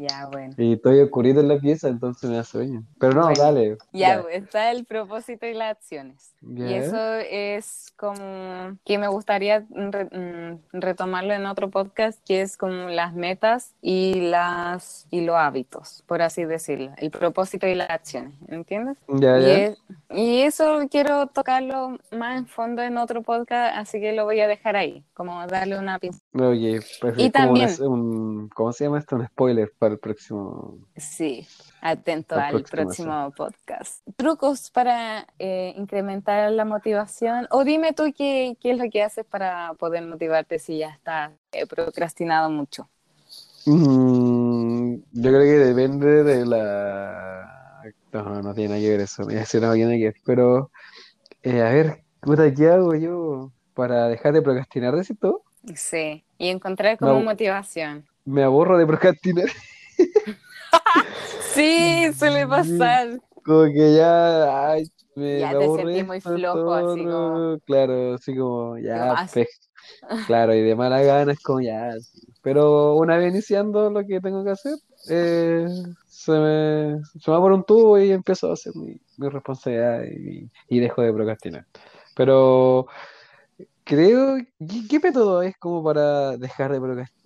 Ya, 0.00 0.28
bueno. 0.30 0.54
Y 0.56 0.74
estoy 0.74 1.00
oscurito 1.00 1.40
en 1.40 1.48
la 1.48 1.58
pieza, 1.58 1.88
entonces 1.88 2.28
me 2.28 2.36
da 2.36 2.44
sueño. 2.44 2.84
Pero 2.98 3.14
no, 3.14 3.32
dale. 3.32 3.76
Ya, 3.92 4.22
está 4.30 4.70
el 4.70 4.84
propósito 4.84 5.46
y 5.46 5.54
las 5.54 5.72
acciones. 5.72 6.34
Y 6.42 6.72
eso 6.72 7.14
es 7.30 7.92
como 7.96 8.76
que 8.84 8.98
me 8.98 9.08
gustaría 9.08 9.60
mm, 9.60 10.56
retomarlo 10.72 11.34
en 11.34 11.46
otro 11.46 11.70
podcast, 11.70 12.20
que 12.26 12.42
es 12.42 12.56
como 12.56 12.88
las 12.88 13.14
metas 13.14 13.74
y 13.80 14.28
las 14.28 15.06
y 15.10 15.20
los 15.20 15.36
hábitos, 15.36 16.02
por 16.06 16.22
así 16.22 16.44
decirlo. 16.44 16.92
El 16.96 17.10
propósito 17.10 17.66
y 17.66 17.74
las 17.74 17.90
acciones, 17.90 18.34
¿entiendes? 18.48 18.98
Ya, 19.08 19.38
y, 19.38 19.74
y 20.10 20.40
eso 20.42 20.80
quiero 20.90 21.26
tocarlo 21.26 21.98
más 22.10 22.38
en 22.38 22.46
fondo 22.46 22.82
en 22.82 22.96
otro 22.96 23.22
podcast, 23.22 23.76
así 23.76 24.00
que 24.00 24.12
lo 24.12 24.24
voy 24.24 24.40
a 24.40 24.48
dejar 24.48 24.76
ahí, 24.76 25.04
como 25.14 25.46
darle 25.46 25.78
una 25.78 25.98
pincelada. 25.98 26.50
Oye, 26.50 26.80
pues 27.00 27.14
y 27.18 27.30
también, 27.30 27.70
un, 27.82 28.48
¿cómo 28.48 28.72
se 28.72 28.84
llama 28.84 28.98
esto? 28.98 29.16
Un 29.16 29.26
spoiler 29.26 29.72
para 29.82 29.94
el 29.94 29.98
próximo. 29.98 30.78
Sí, 30.96 31.44
atento 31.80 32.36
al 32.36 32.62
próximo, 32.62 33.32
podcast. 33.36 34.00
Trucos 34.14 34.70
para 34.70 35.26
eh, 35.40 35.74
incrementar 35.76 36.52
la 36.52 36.64
motivación. 36.64 37.48
O 37.50 37.64
dime 37.64 37.92
tú 37.92 38.04
qué, 38.16 38.56
qué, 38.60 38.70
es 38.70 38.78
lo 38.78 38.88
que 38.88 39.02
haces 39.02 39.26
para 39.26 39.74
poder 39.74 40.06
motivarte 40.06 40.60
si 40.60 40.78
ya 40.78 40.90
estás 40.90 41.32
eh, 41.50 41.66
procrastinado 41.66 42.48
mucho. 42.48 42.88
Mm, 43.66 44.98
yo 45.14 45.30
creo 45.30 45.40
que 45.40 45.58
depende 45.74 46.22
de 46.22 46.46
la. 46.46 47.82
No, 48.12 48.40
no 48.40 48.54
tiene 48.54 48.68
nada 48.68 48.80
que 48.80 48.88
ver 48.88 49.00
eso. 49.00 49.24
Me 49.24 49.34
no 49.34 49.72
tiene 49.74 49.98
que 49.98 50.04
ver. 50.04 50.14
Pero, 50.24 50.70
eh, 51.42 51.60
a 51.60 51.70
ver, 51.70 52.04
¿qué 52.54 52.68
hago 52.68 52.94
yo 52.94 53.50
para 53.74 54.06
dejar 54.06 54.32
de 54.32 54.42
procrastinar, 54.42 54.94
de 54.94 55.12
todo? 55.16 55.42
Sí, 55.74 56.22
y 56.38 56.50
encontrar 56.50 56.98
como 56.98 57.20
motivación. 57.20 58.06
Me 58.24 58.42
aburro 58.42 58.78
de 58.78 58.86
procrastinar. 58.86 59.48
sí, 61.54 62.12
suele 62.14 62.46
pasar. 62.46 63.18
Como 63.44 63.64
que 63.64 63.94
ya, 63.96 64.70
ay, 64.70 64.90
me, 65.16 65.40
ya 65.40 65.58
te 65.58 65.76
sentí 65.76 66.02
muy 66.04 66.20
flojo, 66.20 66.72
así 66.72 67.04
como... 67.04 67.58
Claro, 67.66 68.14
así 68.14 68.36
como, 68.36 68.78
ya, 68.78 69.26
claro, 70.26 70.54
y 70.54 70.62
de 70.62 70.76
mala 70.76 71.02
gana 71.02 71.32
es 71.32 71.40
como, 71.40 71.60
ya, 71.60 71.90
pero 72.42 72.96
una 72.96 73.16
vez 73.16 73.32
iniciando 73.32 73.90
lo 73.90 74.04
que 74.06 74.20
tengo 74.20 74.44
que 74.44 74.50
hacer, 74.50 74.74
eh, 75.08 75.66
se, 76.06 76.32
me, 76.32 77.02
se 77.04 77.30
me 77.30 77.36
va 77.36 77.40
por 77.40 77.52
un 77.52 77.64
tubo 77.64 77.98
y 77.98 78.10
empiezo 78.12 78.50
a 78.50 78.54
hacer 78.54 78.72
mi, 78.76 79.00
responsabilidad 79.18 80.04
y, 80.04 80.50
y, 80.68 80.80
dejo 80.80 81.02
de 81.02 81.12
procrastinar. 81.12 81.66
Pero 82.16 82.86
creo, 83.84 84.36
¿qué, 84.88 85.00
método 85.00 85.42
es 85.42 85.56
como 85.58 85.82
para 85.82 86.36
dejar 86.36 86.72
de 86.72 86.80
procrastinar? 86.80 87.21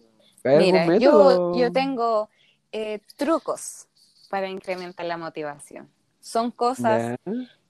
Mira, 0.58 0.96
yo, 0.98 1.56
yo 1.56 1.72
tengo 1.72 2.28
eh, 2.72 3.00
trucos 3.16 3.86
para 4.28 4.48
incrementar 4.48 5.06
la 5.06 5.16
motivación. 5.16 5.88
Son 6.20 6.50
cosas 6.50 7.16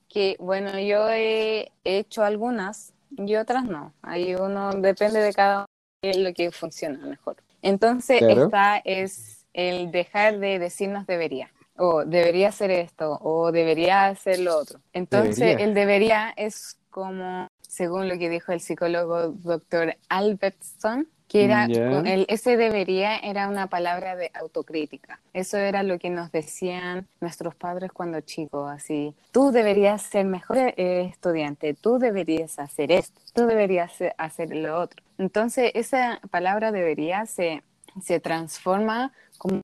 que, 0.08 0.36
bueno, 0.38 0.78
yo 0.78 1.08
he 1.10 1.72
hecho 1.84 2.24
algunas 2.24 2.92
y 3.10 3.36
otras 3.36 3.64
no. 3.64 3.92
Hay 4.02 4.34
uno, 4.34 4.72
depende 4.72 5.20
de 5.20 5.32
cada 5.32 5.66
uno 6.02 6.12
lo 6.22 6.32
que 6.32 6.50
funciona 6.50 6.98
mejor. 7.06 7.36
Entonces, 7.62 8.22
esta 8.22 8.78
es 8.78 9.44
el 9.52 9.90
dejar 9.90 10.38
de 10.38 10.58
decirnos 10.58 11.06
debería, 11.06 11.50
o 11.76 12.04
debería 12.04 12.48
hacer 12.48 12.70
esto, 12.70 13.18
o 13.22 13.50
debería 13.52 14.06
hacer 14.06 14.38
lo 14.38 14.56
otro. 14.56 14.80
Entonces, 14.92 15.56
el 15.60 15.74
debería 15.74 16.32
es 16.36 16.78
como, 16.90 17.48
según 17.60 18.08
lo 18.08 18.18
que 18.18 18.28
dijo 18.28 18.52
el 18.52 18.60
psicólogo 18.60 19.28
doctor 19.28 19.96
Albertson, 20.08 21.08
que 21.28 21.44
era, 21.44 21.64
el, 21.64 22.24
ese 22.28 22.56
debería 22.56 23.18
era 23.18 23.48
una 23.48 23.66
palabra 23.66 24.14
de 24.16 24.30
autocrítica. 24.34 25.20
Eso 25.32 25.56
era 25.56 25.82
lo 25.82 25.98
que 25.98 26.10
nos 26.10 26.30
decían 26.30 27.08
nuestros 27.20 27.54
padres 27.54 27.90
cuando 27.92 28.20
chicos, 28.20 28.70
así, 28.70 29.14
tú 29.32 29.50
deberías 29.50 30.02
ser 30.02 30.24
mejor 30.26 30.58
eh, 30.58 31.08
estudiante, 31.10 31.74
tú 31.74 31.98
deberías 31.98 32.58
hacer 32.58 32.92
esto, 32.92 33.20
tú 33.34 33.46
deberías 33.46 33.92
hacer 34.18 34.54
lo 34.54 34.78
otro. 34.78 35.02
Entonces, 35.18 35.72
esa 35.74 36.20
palabra 36.30 36.70
debería 36.72 37.26
se, 37.26 37.62
se 38.02 38.20
transforma 38.20 39.12
como 39.38 39.60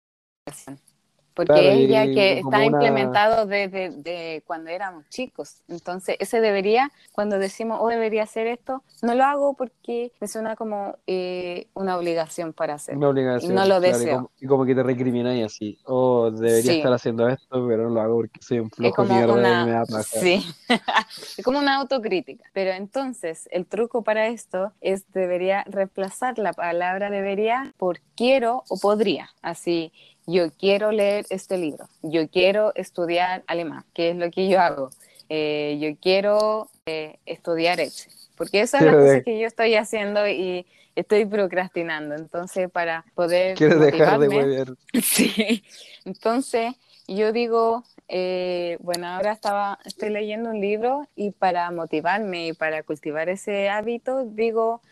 porque 1.34 1.72
ella 1.72 2.04
que 2.06 2.38
está 2.38 2.64
implementado 2.64 3.46
desde 3.46 4.42
cuando 4.46 4.70
éramos 4.70 5.08
chicos. 5.08 5.62
Entonces, 5.68 6.16
ese 6.18 6.40
debería, 6.40 6.90
cuando 7.12 7.38
decimos, 7.38 7.78
oh, 7.80 7.88
debería 7.88 8.24
hacer 8.24 8.46
esto, 8.46 8.82
no 9.02 9.14
lo 9.14 9.24
hago 9.24 9.54
porque 9.54 10.12
me 10.20 10.28
suena 10.28 10.56
como 10.56 10.96
eh, 11.06 11.68
una 11.74 11.96
obligación 11.96 12.52
para 12.52 12.74
hacerlo. 12.74 13.00
Una 13.00 13.08
obligación. 13.08 13.52
Y 13.52 13.54
no 13.54 13.66
lo 13.66 13.80
deseo. 13.80 14.30
Y 14.40 14.46
como, 14.46 14.64
que 14.64 14.74
te 14.74 14.82
recrimináis 14.82 15.46
así, 15.46 15.78
oh, 15.84 16.30
debería 16.30 16.74
estar 16.74 16.92
haciendo 16.92 17.28
esto, 17.28 17.66
pero 17.66 17.88
no 17.88 17.94
lo 17.94 18.00
hago 18.00 18.16
porque 18.16 18.40
soy 18.42 18.60
un 18.60 18.70
flojo 18.70 19.04
mierda 19.04 19.62
y 19.62 19.66
me 19.66 19.72
da 19.72 19.84
Sí, 20.02 20.44
es 21.38 21.44
como 21.44 21.58
una 21.58 21.76
autocrítica. 21.76 22.44
Pero 22.52 22.72
entonces, 22.72 23.48
el 23.52 23.66
truco 23.66 24.02
para 24.02 24.28
esto 24.28 24.72
es 24.80 25.10
debería 25.12 25.64
reemplazar 25.66 26.38
la 26.38 26.52
palabra 26.52 27.10
debería 27.10 27.74
por 27.76 28.00
quiero 28.16 28.64
o 28.68 28.78
podría. 28.78 29.30
Así, 29.42 29.92
yo 30.26 30.50
quiero 30.52 30.92
leer 30.92 31.26
este 31.30 31.58
libro, 31.58 31.88
yo 32.02 32.28
quiero 32.28 32.72
estudiar 32.74 33.42
alemán, 33.46 33.84
que 33.94 34.10
es 34.10 34.16
lo 34.16 34.30
que 34.30 34.48
yo 34.48 34.60
hago, 34.60 34.90
eh, 35.28 35.78
yo 35.80 35.96
quiero 36.00 36.68
eh, 36.86 37.18
estudiar 37.26 37.80
Edge, 37.80 38.08
porque 38.36 38.60
esa 38.60 38.78
es 38.78 38.84
la 38.84 38.92
cosa 38.92 39.20
que 39.22 39.38
yo 39.38 39.46
estoy 39.46 39.74
haciendo 39.74 40.28
y 40.28 40.66
estoy 40.94 41.24
procrastinando, 41.24 42.14
entonces 42.14 42.70
para 42.70 43.04
poder... 43.14 43.56
Quiero 43.56 43.78
dejar 43.78 44.18
de 44.18 44.28
beber. 44.28 44.74
Sí, 45.02 45.64
entonces 46.04 46.74
yo 47.08 47.32
digo, 47.32 47.84
eh, 48.08 48.76
bueno, 48.80 49.08
ahora 49.08 49.32
estaba, 49.32 49.78
estoy 49.84 50.10
leyendo 50.10 50.50
un 50.50 50.60
libro 50.60 51.08
y 51.16 51.30
para 51.32 51.70
motivarme 51.70 52.48
y 52.48 52.52
para 52.52 52.82
cultivar 52.82 53.28
ese 53.28 53.68
hábito, 53.68 54.24
digo, 54.24 54.82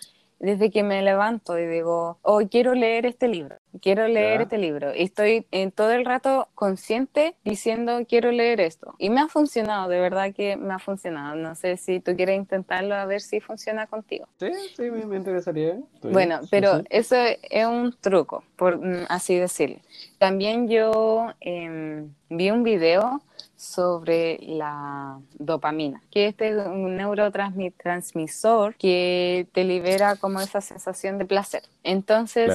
desde 0.40 0.70
que 0.70 0.82
me 0.82 1.02
levanto 1.02 1.58
y 1.58 1.66
digo, 1.66 2.18
oh, 2.22 2.40
quiero 2.50 2.74
leer 2.74 3.04
este 3.04 3.28
libro, 3.28 3.56
quiero 3.80 4.08
leer 4.08 4.40
este 4.40 4.56
libro. 4.58 4.94
Y 4.94 5.02
estoy 5.02 5.46
en 5.50 5.70
todo 5.70 5.92
el 5.92 6.04
rato 6.04 6.48
consciente 6.54 7.36
diciendo, 7.44 8.00
quiero 8.08 8.32
leer 8.32 8.60
esto. 8.60 8.94
Y 8.98 9.10
me 9.10 9.20
ha 9.20 9.28
funcionado, 9.28 9.88
de 9.88 10.00
verdad 10.00 10.34
que 10.34 10.56
me 10.56 10.72
ha 10.72 10.78
funcionado. 10.78 11.36
No 11.36 11.54
sé 11.54 11.76
si 11.76 12.00
tú 12.00 12.16
quieres 12.16 12.38
intentarlo 12.38 12.94
a 12.94 13.04
ver 13.04 13.20
si 13.20 13.40
funciona 13.40 13.86
contigo. 13.86 14.26
Sí, 14.38 14.50
sí, 14.74 14.90
me, 14.90 15.16
interesaría. 15.16 15.78
bueno, 16.02 16.40
pero 16.50 16.82
eso 16.88 17.16
es 17.16 17.66
un 17.66 17.94
truco, 18.00 18.42
por 18.56 18.78
mm, 18.78 19.06
así 19.10 19.36
decirlo. 19.36 19.76
También 20.18 20.68
yo 20.68 21.32
em, 21.40 22.14
vi 22.30 22.50
un 22.50 22.62
video 22.62 23.20
sobre 23.60 24.38
la 24.40 25.20
dopamina, 25.34 26.02
que 26.10 26.28
este 26.28 26.48
es 26.48 26.66
un 26.66 26.96
neurotransmisor 26.96 28.74
que 28.76 29.46
te 29.52 29.64
libera 29.64 30.16
como 30.16 30.40
esa 30.40 30.62
sensación 30.62 31.18
de 31.18 31.26
placer. 31.26 31.64
Entonces, 31.82 32.50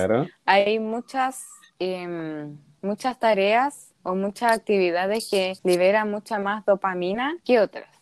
hay 0.46 0.80
muchas, 0.80 1.46
em, 1.78 2.58
muchas 2.82 3.20
tareas 3.20 3.94
o 4.02 4.15
muchas 4.15 4.52
actividades 4.52 5.30
que 5.30 5.54
liberan 5.63 6.10
mucha 6.10 6.39
más 6.39 6.65
dopamina 6.65 7.38
que 7.46 7.60
otras 7.60 7.94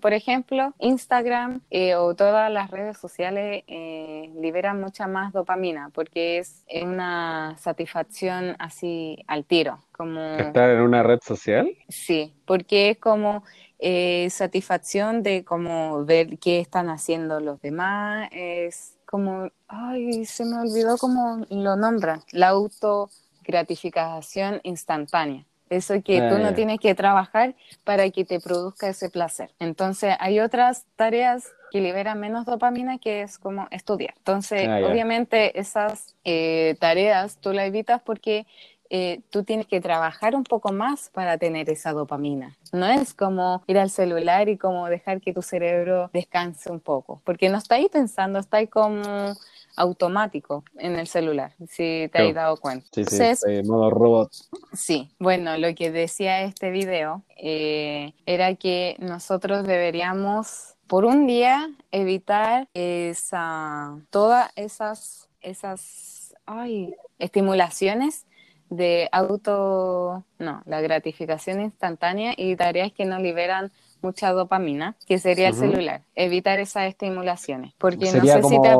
por 0.00 0.12
ejemplo, 0.12 0.74
Instagram 0.78 1.62
eh, 1.70 1.94
o 1.94 2.14
todas 2.14 2.50
las 2.50 2.70
redes 2.70 2.98
sociales 2.98 3.64
eh, 3.66 4.30
liberan 4.40 4.78
mucha 4.80 5.06
más 5.06 5.32
dopamina 5.32 5.90
porque 5.92 6.38
es 6.38 6.64
una 6.82 7.56
satisfacción 7.58 8.56
así 8.58 9.22
al 9.26 9.44
tiro. 9.44 9.84
Como... 9.92 10.20
¿Estar 10.36 10.70
en 10.70 10.80
una 10.80 11.02
red 11.02 11.18
social? 11.22 11.70
Sí, 11.88 12.34
porque 12.46 12.90
es 12.90 12.98
como 12.98 13.42
eh, 13.78 14.28
satisfacción 14.30 15.22
de 15.22 15.44
como 15.44 16.04
ver 16.04 16.38
qué 16.38 16.60
están 16.60 16.90
haciendo 16.90 17.40
los 17.40 17.62
demás, 17.62 18.28
es 18.32 18.98
como, 19.06 19.48
ay, 19.68 20.26
se 20.26 20.44
me 20.44 20.60
olvidó 20.60 20.98
cómo 20.98 21.46
lo 21.48 21.76
nombran, 21.76 22.20
la 22.32 22.48
autogratificación 22.48 24.60
instantánea. 24.62 25.46
Eso 25.70 26.02
que 26.02 26.20
tú 26.28 26.38
no 26.38 26.52
tienes 26.52 26.80
que 26.80 26.94
trabajar 26.96 27.54
para 27.84 28.10
que 28.10 28.24
te 28.24 28.40
produzca 28.40 28.88
ese 28.88 29.08
placer. 29.08 29.50
Entonces, 29.60 30.16
hay 30.18 30.40
otras 30.40 30.84
tareas 30.96 31.46
que 31.70 31.80
liberan 31.80 32.18
menos 32.18 32.44
dopamina, 32.44 32.98
que 32.98 33.22
es 33.22 33.38
como 33.38 33.68
estudiar. 33.70 34.14
Entonces, 34.18 34.68
ah, 34.68 34.80
obviamente, 34.84 35.58
esas 35.58 36.16
eh, 36.24 36.76
tareas 36.80 37.38
tú 37.38 37.52
las 37.52 37.66
evitas 37.66 38.02
porque 38.02 38.46
eh, 38.92 39.20
tú 39.30 39.44
tienes 39.44 39.68
que 39.68 39.80
trabajar 39.80 40.34
un 40.34 40.42
poco 40.42 40.72
más 40.72 41.10
para 41.10 41.38
tener 41.38 41.70
esa 41.70 41.92
dopamina. 41.92 42.56
No 42.72 42.86
es 42.86 43.14
como 43.14 43.62
ir 43.68 43.78
al 43.78 43.88
celular 43.88 44.48
y 44.48 44.58
como 44.58 44.88
dejar 44.88 45.20
que 45.20 45.32
tu 45.32 45.42
cerebro 45.42 46.10
descanse 46.12 46.72
un 46.72 46.80
poco, 46.80 47.22
porque 47.24 47.48
no 47.48 47.58
está 47.58 47.76
ahí 47.76 47.88
pensando, 47.88 48.40
está 48.40 48.56
ahí 48.56 48.66
como 48.66 49.00
automático 49.76 50.64
en 50.76 50.96
el 50.96 51.06
celular, 51.06 51.52
si 51.68 52.08
te 52.12 52.18
has 52.18 52.34
dado 52.34 52.56
cuenta. 52.56 52.86
Sí, 52.92 53.04
sí, 53.04 53.62
modo 53.64 53.90
robot. 53.90 54.30
Sí, 54.72 55.10
bueno, 55.18 55.56
lo 55.58 55.74
que 55.74 55.90
decía 55.90 56.42
este 56.42 56.70
video 56.70 57.22
eh, 57.36 58.14
era 58.26 58.54
que 58.54 58.96
nosotros 58.98 59.66
deberíamos 59.66 60.74
por 60.86 61.04
un 61.04 61.26
día 61.26 61.70
evitar 61.92 62.68
esa, 62.74 63.96
todas 64.10 64.50
esas, 64.56 65.28
esas 65.40 66.34
ay, 66.46 66.94
estimulaciones 67.18 68.26
de 68.70 69.08
auto, 69.12 70.24
no, 70.38 70.62
la 70.64 70.80
gratificación 70.80 71.60
instantánea 71.60 72.34
y 72.36 72.56
tareas 72.56 72.92
que 72.92 73.04
no 73.04 73.18
liberan 73.18 73.70
mucha 74.02 74.32
dopamina, 74.32 74.96
que 75.06 75.18
sería 75.18 75.48
el 75.48 75.54
celular, 75.54 76.02
evitar 76.14 76.58
esas 76.58 76.84
estimulaciones, 76.88 77.72
porque 77.78 78.12
no 78.12 78.24
sé 78.24 78.42
si 78.42 78.60
te... 78.62 78.76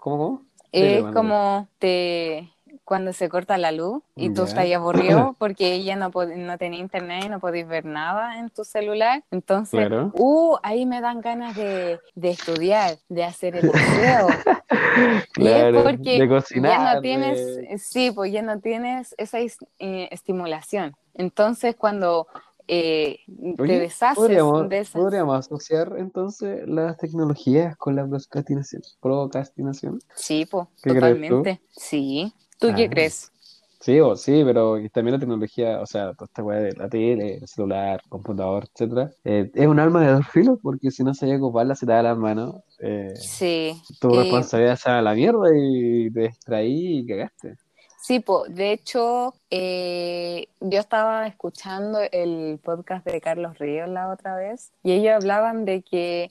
¿Cómo? 0.00 0.42
Es 0.72 1.04
como 1.12 1.68
te 1.78 2.48
cuando 2.84 3.12
se 3.12 3.28
corta 3.28 3.56
la 3.56 3.70
luz 3.70 4.02
y 4.16 4.30
tú 4.30 4.42
estás 4.42 4.66
aburrido 4.72 5.36
porque 5.38 5.74
ella 5.74 5.94
no, 5.94 6.10
no 6.10 6.58
tenía 6.58 6.80
internet 6.80 7.24
y 7.26 7.28
no 7.28 7.38
podéis 7.38 7.68
ver 7.68 7.84
nada 7.84 8.38
en 8.40 8.50
tu 8.50 8.64
celular. 8.64 9.22
Entonces, 9.30 9.88
uh, 10.14 10.56
ahí 10.64 10.86
me 10.86 11.00
dan 11.00 11.20
ganas 11.20 11.54
de, 11.54 12.00
de 12.16 12.30
estudiar, 12.30 12.96
de 13.08 13.22
hacer 13.22 13.54
el 13.54 13.66
museo. 13.66 14.26
claro, 15.34 15.84
porque 15.84 16.18
de 16.18 16.28
cocinar, 16.28 16.72
ya 16.72 16.94
no 16.94 17.00
tienes, 17.00 17.80
sí, 17.80 18.10
pues 18.10 18.32
ya 18.32 18.42
no 18.42 18.58
tienes 18.58 19.14
esa 19.18 19.38
eh, 19.38 20.08
estimulación. 20.10 20.96
Entonces, 21.14 21.76
cuando 21.76 22.26
eh, 22.72 23.18
te 23.56 23.78
deshaces 23.80 24.28
de 24.28 24.78
esas... 24.78 24.92
¿Podríamos 24.92 25.36
asociar 25.36 25.96
entonces 25.98 26.62
las 26.68 26.96
tecnologías 26.98 27.76
con 27.76 27.96
la 27.96 28.06
procrastinación? 28.06 28.82
procrastinación? 29.00 29.98
Sí, 30.14 30.46
pues, 30.48 30.68
totalmente. 30.80 31.60
Sí. 31.72 32.32
¿Tú 32.60 32.68
qué 32.76 32.84
ah. 32.84 32.90
crees? 32.90 33.32
Sí, 33.80 33.98
o, 33.98 34.14
sí, 34.14 34.42
pero 34.44 34.76
también 34.92 35.14
la 35.14 35.18
tecnología, 35.18 35.80
o 35.80 35.86
sea, 35.86 36.12
toda 36.12 36.26
esta 36.26 36.44
weá 36.44 36.60
de 36.60 36.72
la 36.74 36.88
tele, 36.88 37.38
el 37.38 37.48
celular, 37.48 38.02
computador, 38.08 38.68
etcétera, 38.72 39.10
eh, 39.24 39.50
es 39.52 39.66
un 39.66 39.80
arma 39.80 40.02
de 40.04 40.12
dos 40.12 40.28
filos, 40.28 40.58
porque 40.62 40.90
si 40.90 41.02
no 41.02 41.12
sabía 41.12 41.38
ocuparla, 41.38 41.74
se 41.74 41.86
te 41.86 41.92
da 41.92 42.02
las 42.02 42.18
manos. 42.18 42.56
Eh, 42.78 43.14
sí. 43.16 43.82
Tu 43.98 44.10
responsabilidad 44.10 44.76
se 44.76 44.90
a 44.90 45.02
la 45.02 45.14
mierda 45.14 45.48
y 45.56 46.10
te 46.12 46.20
distraí 46.20 46.98
y 46.98 47.06
cagaste. 47.06 47.56
Sí, 48.00 48.24
de 48.48 48.72
hecho, 48.72 49.34
eh, 49.50 50.48
yo 50.60 50.80
estaba 50.80 51.26
escuchando 51.26 52.00
el 52.12 52.58
podcast 52.62 53.04
de 53.04 53.20
Carlos 53.20 53.58
Ríos 53.58 53.88
la 53.88 54.08
otra 54.08 54.36
vez 54.36 54.72
y 54.82 54.92
ellos 54.92 55.14
hablaban 55.14 55.64
de 55.64 55.82
que 55.82 56.30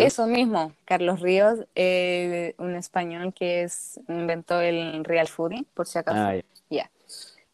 eso 0.00 0.26
mismo, 0.26 0.72
Carlos 0.84 1.20
Ríos, 1.20 1.60
eh, 1.74 2.54
un 2.58 2.74
español 2.74 3.32
que 3.32 3.62
es 3.62 3.98
inventó 4.06 4.60
el 4.60 5.02
real 5.04 5.28
fooding, 5.28 5.64
por 5.72 5.86
si 5.86 5.98
acaso. 5.98 6.18
Ah, 6.18 6.34
ya. 6.68 6.90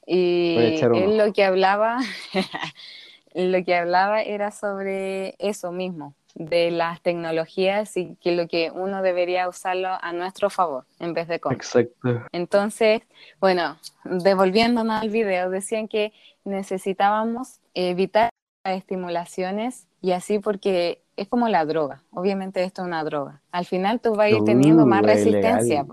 Y 0.04 0.56
él 0.80 1.16
lo 1.16 1.32
que 1.32 1.44
hablaba, 1.44 1.98
lo 3.34 3.64
que 3.64 3.76
hablaba 3.76 4.20
era 4.22 4.50
sobre 4.50 5.36
eso 5.38 5.70
mismo, 5.70 6.14
de 6.38 6.70
las 6.70 7.02
tecnologías 7.02 7.96
y 7.96 8.14
que 8.20 8.30
lo 8.32 8.46
que 8.46 8.70
uno 8.70 9.02
debería 9.02 9.48
usarlo 9.48 9.88
a 9.88 10.12
nuestro 10.12 10.50
favor 10.50 10.84
en 11.00 11.12
vez 11.12 11.26
de 11.26 11.40
contra. 11.40 11.56
Exacto. 11.56 12.26
Entonces, 12.30 13.02
bueno, 13.40 13.76
devolviéndonos 14.04 15.02
al 15.02 15.10
video, 15.10 15.50
decían 15.50 15.88
que 15.88 16.12
necesitábamos 16.44 17.60
evitar 17.74 18.30
estimulaciones 18.64 19.88
y 20.00 20.12
así 20.12 20.38
porque 20.38 21.02
es 21.18 21.28
como 21.28 21.48
la 21.48 21.64
droga. 21.64 22.02
Obviamente 22.12 22.62
esto 22.62 22.82
es 22.82 22.86
una 22.86 23.02
droga. 23.02 23.42
Al 23.50 23.66
final 23.66 24.00
tú 24.00 24.14
vas 24.14 24.26
a 24.26 24.30
ir 24.30 24.44
teniendo 24.44 24.86
más 24.86 25.02
resistencia. 25.02 25.84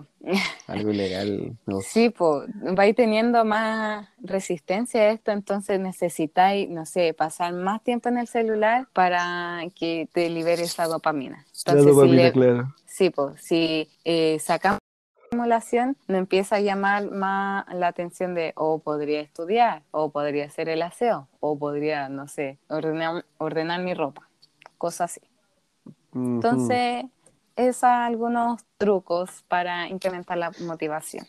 Algo 0.67 0.91
ilegal. 0.91 1.57
Sí, 1.81 2.09
pues 2.09 2.47
va 2.77 2.83
a 2.83 2.88
ir 2.88 2.95
teniendo 2.95 3.43
más 3.43 4.07
resistencia 4.19 5.01
a 5.01 5.11
esto, 5.11 5.31
entonces 5.31 5.79
necesitáis, 5.79 6.69
no 6.69 6.85
sé, 6.85 7.13
pasar 7.13 7.53
más 7.53 7.83
tiempo 7.83 8.09
en 8.09 8.19
el 8.19 8.27
celular 8.27 8.88
para 8.93 9.61
que 9.77 10.07
te 10.13 10.29
libere 10.29 10.63
esa 10.63 10.85
dopamina. 10.85 11.45
Entonces, 11.47 11.85
la 11.85 11.91
dopamina, 11.91 12.31
claro. 12.31 12.75
Sí, 12.85 13.09
pues 13.09 13.41
si 13.41 13.89
eh, 14.03 14.38
sacamos 14.39 14.79
estimulación, 15.23 15.97
no 16.07 16.17
empieza 16.17 16.57
a 16.57 16.59
llamar 16.61 17.11
más 17.11 17.65
la 17.73 17.88
atención 17.88 18.35
de, 18.35 18.53
o 18.55 18.79
podría 18.79 19.21
estudiar, 19.21 19.81
o 19.91 20.11
podría 20.11 20.45
hacer 20.45 20.69
el 20.69 20.81
aseo, 20.81 21.27
o 21.39 21.57
podría, 21.57 22.09
no 22.09 22.27
sé, 22.27 22.59
ordenar, 22.69 23.25
ordenar 23.38 23.81
mi 23.81 23.93
ropa 23.93 24.29
cosas 24.77 25.11
así. 25.11 25.21
Entonces, 26.13 27.05
esos 27.55 27.77
son 27.77 27.89
algunos 27.89 28.63
trucos 28.77 29.43
para 29.47 29.88
incrementar 29.88 30.38
la 30.38 30.51
motivación. 30.61 31.25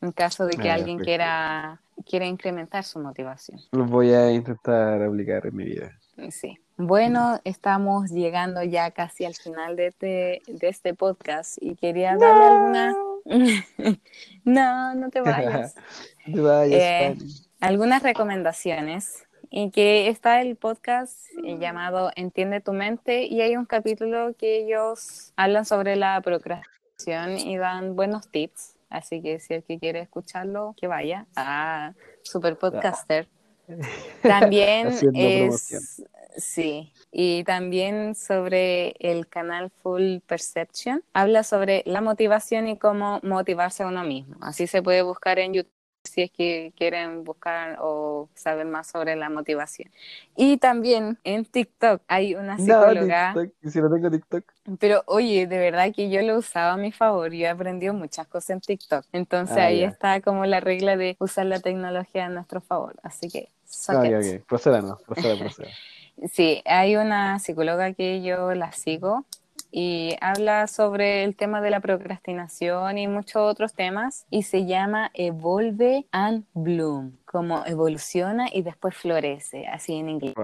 En 0.00 0.12
caso 0.12 0.46
de 0.46 0.56
que 0.56 0.70
ah, 0.70 0.74
alguien 0.74 0.98
quiera, 0.98 1.80
quiera 2.04 2.26
incrementar 2.26 2.84
su 2.84 2.98
motivación. 2.98 3.60
Lo 3.72 3.84
voy 3.84 4.12
a 4.12 4.30
intentar 4.30 5.02
aplicar 5.02 5.46
en 5.46 5.56
mi 5.56 5.64
vida. 5.64 5.98
Sí. 6.30 6.58
Bueno, 6.76 7.40
estamos 7.44 8.10
llegando 8.10 8.62
ya 8.62 8.90
casi 8.90 9.24
al 9.24 9.34
final 9.34 9.76
de 9.76 9.86
este, 9.88 10.42
de 10.46 10.68
este 10.68 10.94
podcast 10.94 11.56
y 11.60 11.74
quería 11.74 12.16
darle 12.16 12.44
alguna... 12.44 12.94
no, 14.44 14.94
no 14.94 15.10
te 15.10 15.20
vayas. 15.20 15.74
te 16.24 16.40
vayas 16.40 16.80
eh, 16.80 17.16
algunas 17.60 18.02
recomendaciones 18.02 19.25
y 19.50 19.70
que 19.70 20.08
está 20.08 20.40
el 20.40 20.56
podcast 20.56 21.18
eh, 21.44 21.58
llamado 21.58 22.10
Entiende 22.16 22.60
tu 22.60 22.72
mente 22.72 23.24
y 23.24 23.40
hay 23.40 23.56
un 23.56 23.66
capítulo 23.66 24.34
que 24.38 24.58
ellos 24.64 25.32
hablan 25.36 25.64
sobre 25.64 25.96
la 25.96 26.20
procrastinación 26.20 27.38
y 27.38 27.56
dan 27.56 27.96
buenos 27.96 28.28
tips. 28.30 28.76
Así 28.88 29.20
que 29.20 29.40
si 29.40 29.54
el 29.54 29.64
que 29.64 29.78
quiere 29.78 30.00
escucharlo, 30.00 30.74
que 30.76 30.86
vaya 30.86 31.26
a 31.36 31.92
Super 32.22 32.56
Podcaster. 32.56 33.28
También 34.22 34.92
es, 35.14 36.00
sí, 36.36 36.92
y 37.10 37.42
también 37.42 38.14
sobre 38.14 38.94
el 39.00 39.26
canal 39.26 39.72
Full 39.82 40.18
Perception. 40.26 41.02
Habla 41.12 41.42
sobre 41.42 41.82
la 41.84 42.00
motivación 42.00 42.68
y 42.68 42.78
cómo 42.78 43.18
motivarse 43.24 43.82
a 43.82 43.88
uno 43.88 44.04
mismo. 44.04 44.36
Así 44.40 44.68
se 44.68 44.82
puede 44.82 45.02
buscar 45.02 45.40
en 45.40 45.54
YouTube 45.54 45.75
si 46.06 46.22
es 46.22 46.30
que 46.30 46.72
quieren 46.76 47.24
buscar 47.24 47.78
o 47.80 48.28
saber 48.34 48.66
más 48.66 48.86
sobre 48.86 49.16
la 49.16 49.28
motivación. 49.30 49.90
Y 50.36 50.58
también 50.58 51.18
en 51.24 51.44
TikTok 51.44 52.02
hay 52.08 52.34
una 52.34 52.56
psicóloga. 52.56 53.34
No, 53.34 53.42
TikTok, 53.42 53.72
si 53.72 53.80
no 53.80 53.90
tengo 53.90 54.10
TikTok. 54.10 54.44
Pero 54.78 55.02
oye, 55.06 55.46
de 55.46 55.58
verdad 55.58 55.92
que 55.94 56.10
yo 56.10 56.22
lo 56.22 56.38
usaba 56.38 56.72
a 56.72 56.76
mi 56.76 56.92
favor. 56.92 57.32
Yo 57.32 57.46
he 57.46 57.48
aprendido 57.48 57.94
muchas 57.94 58.26
cosas 58.26 58.50
en 58.50 58.60
TikTok. 58.60 59.04
Entonces 59.12 59.56
ah, 59.56 59.66
ahí 59.66 59.84
está 59.84 60.20
como 60.20 60.44
la 60.46 60.60
regla 60.60 60.96
de 60.96 61.16
usar 61.20 61.46
la 61.46 61.60
tecnología 61.60 62.26
a 62.26 62.28
nuestro 62.28 62.60
favor. 62.60 62.96
Así 63.02 63.28
que. 63.28 63.48
Ah, 63.88 63.98
ok, 63.98 64.04
ok. 64.04 64.46
Proceda, 64.46 64.82
no. 64.82 64.96
Proceda, 64.98 65.38
proceda. 65.38 65.68
sí, 66.32 66.62
hay 66.64 66.96
una 66.96 67.38
psicóloga 67.38 67.92
que 67.92 68.22
yo 68.22 68.54
la 68.54 68.72
sigo 68.72 69.24
y 69.70 70.16
habla 70.20 70.66
sobre 70.66 71.24
el 71.24 71.36
tema 71.36 71.60
de 71.60 71.70
la 71.70 71.80
procrastinación 71.80 72.98
y 72.98 73.08
muchos 73.08 73.42
otros 73.42 73.74
temas 73.74 74.26
y 74.30 74.42
se 74.42 74.66
llama 74.66 75.10
Evolve 75.14 76.06
and 76.12 76.44
Bloom, 76.54 77.16
como 77.24 77.64
evoluciona 77.66 78.46
y 78.52 78.62
después 78.62 78.96
florece, 78.96 79.66
así 79.66 79.94
en 79.94 80.08
inglés. 80.08 80.34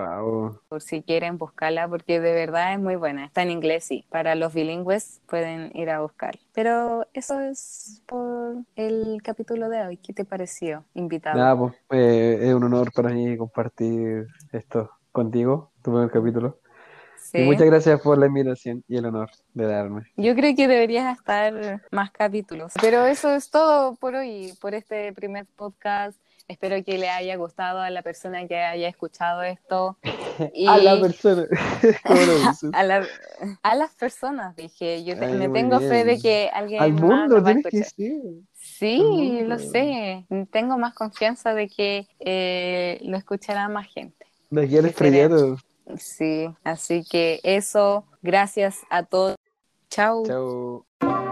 Por 0.69 0.83
si 0.83 1.03
quieren 1.03 1.39
buscarla 1.39 1.89
porque 1.89 2.21
de 2.21 2.33
verdad 2.33 2.75
es 2.75 2.81
muy 2.81 2.97
buena. 2.97 3.25
Está 3.25 3.43
en 3.43 3.51
inglés, 3.51 3.85
sí. 3.85 4.05
Para 4.11 4.35
los 4.35 4.53
bilingües 4.53 5.21
pueden 5.29 5.71
ir 5.75 5.91
a 5.91 6.01
buscar. 6.01 6.39
Pero 6.53 7.07
eso 7.13 7.41
es 7.41 8.03
por 8.07 8.57
el 8.77 9.21
capítulo 9.23 9.69
de 9.69 9.87
hoy. 9.87 9.97
¿Qué 9.97 10.13
te 10.13 10.25
pareció, 10.25 10.85
invitado? 10.95 11.75
pues 11.89 12.01
eh, 12.01 12.49
es 12.49 12.55
un 12.55 12.65
honor 12.65 12.93
para 12.93 13.11
mí 13.11 13.37
compartir 13.37 14.27
esto 14.53 14.91
contigo, 15.13 15.71
tu 15.83 15.91
primer 15.93 16.11
capítulo 16.11 16.62
muchas 17.35 17.66
gracias 17.66 18.01
por 18.01 18.18
la 18.18 18.27
invitación 18.27 18.85
y 18.88 18.97
el 18.97 19.07
honor 19.07 19.31
de 19.55 19.66
darme. 19.66 20.03
Yo 20.16 20.35
creo 20.35 20.55
que 20.55 20.68
deberías 20.68 21.16
estar 21.16 21.83
más 21.90 22.11
capítulos. 22.11 22.73
Pero 22.81 23.07
eso 23.07 23.35
es 23.35 23.51
todo 23.51 23.95
por 23.97 24.14
hoy, 24.14 24.55
por 24.61 24.75
este 24.75 25.12
primer 25.12 25.47
podcast. 25.57 26.18
Espero 26.49 26.83
que 26.85 26.99
le 26.99 27.09
haya 27.09 27.37
gustado 27.37 27.81
a 27.81 27.88
la 27.90 28.03
persona 28.03 28.47
que 28.47 28.57
haya 28.57 28.88
escuchado 28.88 29.42
esto. 29.42 29.97
a 30.68 30.79
la 30.79 31.01
persona. 31.01 31.47
¿Cómo 32.05 32.21
lo 32.21 32.35
dices? 32.38 32.71
A, 33.62 33.75
las 33.75 33.95
personas, 33.95 34.55
dije. 34.57 35.05
Yo 35.05 35.16
me 35.16 35.49
tengo 35.49 35.79
fe 35.81 36.05
de 36.05 36.18
que 36.18 36.51
alguien. 36.53 36.83
Al 36.83 36.92
mundo, 36.92 37.42
tienes 37.42 37.95
que 37.95 38.42
Sí, 38.55 39.40
lo 39.45 39.59
sé. 39.59 40.27
Tengo 40.51 40.79
más 40.79 40.95
confianza 40.95 41.55
de 41.55 41.68
que 41.68 42.07
eh, 42.21 42.99
lo 43.03 43.16
escuchará 43.16 43.68
más 43.68 43.88
gente. 43.88 44.27
De 44.51 44.64
aquí 44.64 44.77
estrellado. 44.77 45.57
Sí, 45.97 46.49
así 46.64 47.05
que 47.09 47.40
eso, 47.42 48.05
gracias 48.23 48.81
a 48.90 49.05
todos. 49.05 49.37
Chao. 49.90 50.25
Chao. 50.25 51.32